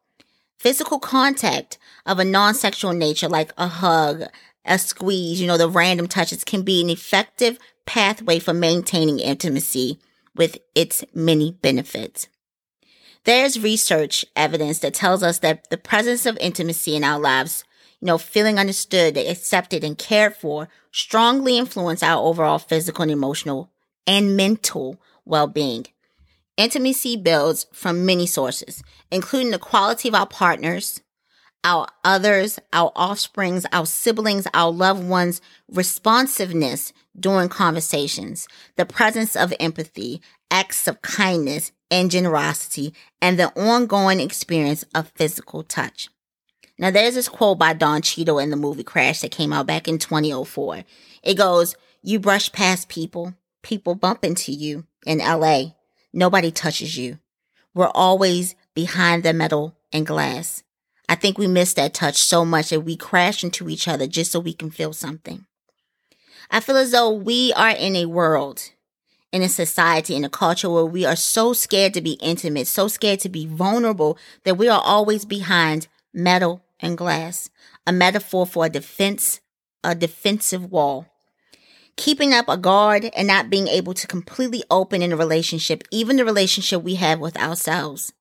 Physical 0.57 1.01
contact 1.01 1.79
of 2.07 2.21
a 2.21 2.25
non 2.25 2.55
sexual 2.55 2.93
nature, 2.93 3.29
like 3.29 3.53
a 3.59 3.67
hug, 3.67 4.23
a 4.65 4.79
squeeze, 4.79 5.41
you 5.41 5.49
know, 5.49 5.59
the 5.59 5.69
random 5.69 6.07
touches, 6.07 6.45
can 6.45 6.63
be 6.63 6.81
an 6.81 6.91
effective 6.91 7.59
pathway 7.87 8.39
for 8.39 8.55
maintaining 8.55 9.19
intimacy 9.19 9.99
with 10.41 10.57
its 10.75 11.05
many 11.13 11.53
benefits. 11.61 12.27
There's 13.25 13.61
research 13.61 14.25
evidence 14.35 14.79
that 14.79 14.95
tells 14.95 15.23
us 15.23 15.41
that 15.41 15.69
the 15.69 15.77
presence 15.77 16.25
of 16.25 16.39
intimacy 16.41 16.97
in 16.97 17.05
our 17.05 17.21
lives, 17.21 17.63
you 18.01 18.07
know, 18.07 18.17
feeling 18.17 18.59
understood, 18.59 19.19
accepted, 19.19 19.85
and 19.85 19.99
cared 19.99 20.35
for 20.35 20.71
strongly 20.91 21.59
influence 21.59 22.03
our 22.03 22.25
overall 22.25 22.59
physical 22.59 23.03
and 23.03 23.11
emotional 23.13 23.71
and 24.07 24.35
mental 24.35 24.99
well-being. 25.27 25.85
Intimacy 26.57 27.19
builds 27.19 27.67
from 27.75 28.07
many 28.07 28.27
sources, 28.27 28.83
including 29.11 29.51
the 29.51 29.59
quality 29.59 30.09
of 30.09 30.15
our 30.15 30.27
partners, 30.27 31.03
our 31.65 31.87
others, 32.05 32.59
our 32.73 32.91
offsprings, 32.97 33.67
our 33.73 33.87
siblings, 33.87 34.47
our 34.55 34.73
loved 34.73 35.07
ones' 35.07 35.41
responsiveness 35.71 36.93
during 37.19 37.49
conversations, 37.49 38.49
the 38.77 38.87
presence 38.87 39.37
of 39.37 39.53
empathy, 39.61 40.21
acts 40.51 40.89
of 40.89 41.03
kindness, 41.03 41.73
and 41.91 42.11
generosity, 42.11 42.95
and 43.21 43.39
the 43.39 43.53
ongoing 43.61 44.21
experience 44.21 44.85
of 44.95 45.13
physical 45.17 45.63
touch. 45.63 46.09
Now, 46.79 46.91
there's 46.91 47.15
this 47.15 47.29
quote 47.29 47.59
by 47.59 47.75
Don 47.75 48.01
Cheadle 48.01 48.39
in 48.39 48.51
the 48.51 48.57
movie 48.57 48.85
Crash 48.85 49.21
that 49.21 49.33
came 49.33 49.53
out 49.53 49.67
back 49.67 49.87
in 49.87 49.99
2004. 49.99 50.85
It 51.23 51.35
goes, 51.35 51.77
You 52.03 52.19
brush 52.19 52.51
past 52.53 52.89
people, 52.89 53.35
people 53.63 53.95
bump 53.95 54.25
into 54.25 54.53
you. 54.53 54.87
In 55.05 55.19
LA, 55.19 55.73
nobody 56.13 56.51
touches 56.51 56.97
you. 56.97 57.19
We're 57.75 57.89
always 57.89 58.55
behind 58.75 59.25
the 59.25 59.33
metal 59.33 59.77
and 59.93 60.07
glass. 60.07 60.63
I 61.11 61.17
think 61.17 61.39
we 61.39 61.49
miss 61.49 61.75
that 61.75 61.93
touch 61.93 62.19
so 62.19 62.45
much 62.45 62.71
that 62.71 62.83
we 62.83 62.97
crash 62.97 63.43
into 63.43 63.69
each 63.69 63.89
other 63.89 64.07
just 64.07 64.31
so 64.31 64.39
we 64.39 64.53
can 64.55 64.71
feel 64.71 64.93
something. 64.93 65.45
I 66.53 66.61
feel 66.61 66.77
as 66.77 66.93
though 66.93 67.11
we 67.11 67.53
are 67.55 67.71
in 67.71 67.97
a 67.97 68.07
world 68.07 68.71
in 69.33 69.43
a 69.43 69.49
society, 69.49 70.15
in 70.15 70.25
a 70.25 70.29
culture 70.29 70.71
where 70.71 70.85
we 70.85 71.05
are 71.05 71.17
so 71.17 71.53
scared 71.53 71.95
to 71.95 72.01
be 72.01 72.13
intimate, 72.21 72.69
so 72.69 72.87
scared 72.87 73.19
to 73.21 73.29
be 73.29 73.45
vulnerable 73.45 74.19
that 74.45 74.57
we 74.57 74.69
are 74.69 74.81
always 74.85 75.25
behind 75.25 75.89
metal 76.15 76.63
and 76.79 76.97
glass, 76.97 77.51
a 77.89 77.93
metaphor 77.93 78.47
for 78.47 78.67
a 78.67 78.71
defense, 78.71 79.41
a 79.83 79.97
defensive 79.97 80.71
wall. 80.71 81.07
Keeping 81.97 82.33
up 82.33 82.49
a 82.49 82.57
guard 82.57 83.11
and 83.17 83.27
not 83.27 83.51
being 83.51 83.67
able 83.67 83.95
to 83.95 84.07
completely 84.07 84.63
open 84.71 85.03
in 85.03 85.13
a 85.13 85.17
relationship, 85.17 85.83
even 85.91 86.17
the 86.17 86.25
relationship 86.25 86.83
we 86.85 86.95
have 86.95 87.19
with 87.19 87.37
ourselves. 87.37 88.13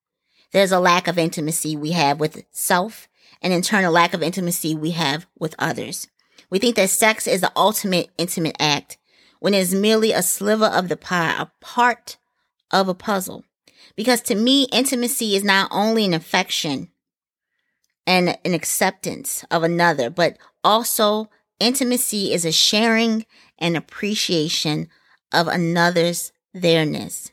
There's 0.52 0.72
a 0.72 0.80
lack 0.80 1.08
of 1.08 1.18
intimacy 1.18 1.76
we 1.76 1.92
have 1.92 2.20
with 2.20 2.44
self, 2.52 3.08
and 3.42 3.54
in 3.54 3.62
turn, 3.62 3.84
a 3.84 3.92
lack 3.92 4.14
of 4.14 4.24
intimacy 4.24 4.76
we 4.76 4.92
have 4.92 5.28
with 5.38 5.56
others. 5.60 6.08
We 6.50 6.60
think 6.60 6.76
that 6.76 6.90
sex 6.90 7.28
is 7.28 7.42
the 7.42 7.52
ultimate 7.56 8.10
intimate 8.18 8.56
act, 8.60 8.98
when 9.40 9.54
it's 9.54 9.74
merely 9.74 10.12
a 10.12 10.24
sliver 10.24 10.66
of 10.66 10.90
the 10.90 10.98
pie, 10.98 11.36
a 11.40 11.48
part 11.62 12.18
of 12.72 12.88
a 12.88 12.94
puzzle. 12.94 13.46
Because 13.96 14.22
to 14.22 14.36
me, 14.36 14.68
intimacy 14.72 15.36
is 15.36 15.44
not 15.44 15.70
only 15.72 16.06
an 16.06 16.14
affection 16.14 16.90
and 18.08 18.38
an 18.44 18.54
acceptance 18.54 19.46
of 19.52 19.64
another, 19.64 20.10
but 20.10 20.38
also 20.64 21.30
intimacy 21.60 22.34
is 22.34 22.46
a 22.46 22.52
sharing 22.52 23.26
and 23.58 23.78
appreciation 23.78 24.90
of 25.32 25.48
another's 25.48 26.32
theirs. 26.54 27.32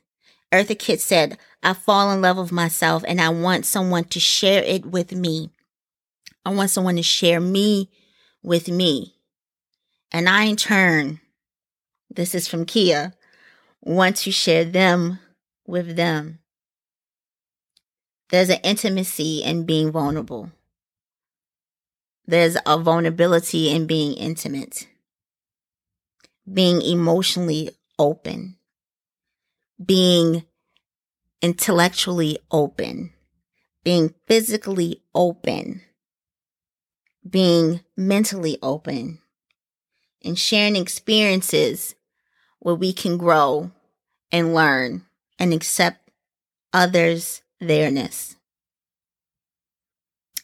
Eartha 0.52 0.78
Kitt 0.78 1.00
said, 1.00 1.38
I 1.66 1.72
fall 1.72 2.12
in 2.12 2.20
love 2.20 2.36
with 2.36 2.52
myself 2.52 3.02
and 3.08 3.20
I 3.20 3.28
want 3.30 3.66
someone 3.66 4.04
to 4.04 4.20
share 4.20 4.62
it 4.62 4.86
with 4.86 5.10
me. 5.10 5.50
I 6.44 6.50
want 6.50 6.70
someone 6.70 6.94
to 6.94 7.02
share 7.02 7.40
me 7.40 7.90
with 8.40 8.68
me. 8.68 9.16
And 10.12 10.28
I, 10.28 10.44
in 10.44 10.54
turn, 10.54 11.20
this 12.08 12.36
is 12.36 12.46
from 12.46 12.66
Kia. 12.66 13.14
Want 13.82 14.14
to 14.18 14.30
share 14.30 14.64
them 14.64 15.18
with 15.66 15.96
them. 15.96 16.38
There's 18.30 18.48
an 18.48 18.60
intimacy 18.62 19.42
in 19.42 19.66
being 19.66 19.90
vulnerable. 19.90 20.52
There's 22.28 22.56
a 22.64 22.78
vulnerability 22.78 23.70
in 23.70 23.88
being 23.88 24.12
intimate. 24.12 24.86
Being 26.50 26.80
emotionally 26.80 27.70
open. 27.98 28.56
Being 29.84 30.44
intellectually 31.46 32.36
open. 32.50 33.12
Being 33.84 34.12
physically 34.26 35.04
open. 35.14 35.80
Being 37.28 37.82
mentally 37.96 38.58
open. 38.62 39.20
And 40.24 40.36
sharing 40.36 40.74
experiences 40.74 41.94
where 42.58 42.74
we 42.74 42.92
can 42.92 43.16
grow 43.16 43.70
and 44.32 44.54
learn 44.54 45.06
and 45.38 45.52
accept 45.54 46.10
others' 46.72 47.42
theirs. 47.60 48.34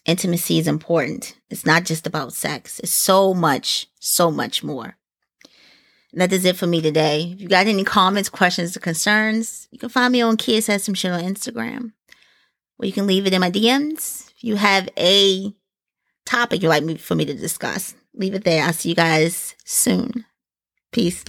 Intimacy 0.05 0.57
is 0.57 0.69
important. 0.69 1.35
It's 1.49 1.65
not 1.65 1.83
just 1.83 2.07
about 2.07 2.31
sex. 2.31 2.79
It's 2.79 2.93
so 2.93 3.33
much, 3.33 3.87
so 3.99 4.31
much 4.31 4.63
more. 4.63 4.95
And 6.13 6.21
that 6.21 6.31
is 6.31 6.45
it 6.45 6.55
for 6.55 6.67
me 6.67 6.79
today. 6.79 7.31
If 7.33 7.41
you 7.41 7.47
got 7.47 7.65
any 7.65 7.83
comments, 7.83 8.29
questions, 8.29 8.77
or 8.77 8.79
concerns, 8.79 9.67
you 9.71 9.79
can 9.79 9.89
find 9.89 10.11
me 10.11 10.21
on 10.21 10.37
Kids 10.37 10.67
Has 10.67 10.83
Some 10.83 10.93
Shit 10.93 11.11
on 11.11 11.23
Instagram. 11.23 11.91
or 12.77 12.85
you 12.85 12.93
can 12.93 13.07
leave 13.07 13.25
it 13.25 13.33
in 13.33 13.41
my 13.41 13.49
DMs. 13.51 14.29
If 14.35 14.43
you 14.43 14.55
have 14.55 14.87
a 14.97 15.51
topic 16.25 16.61
you'd 16.61 16.69
like 16.69 16.83
me 16.83 16.95
for 16.97 17.15
me 17.15 17.25
to 17.25 17.33
discuss, 17.33 17.95
leave 18.13 18.35
it 18.35 18.43
there. 18.43 18.63
I'll 18.63 18.73
see 18.73 18.89
you 18.89 18.95
guys 18.95 19.55
soon. 19.65 20.25
Peace. 20.91 21.23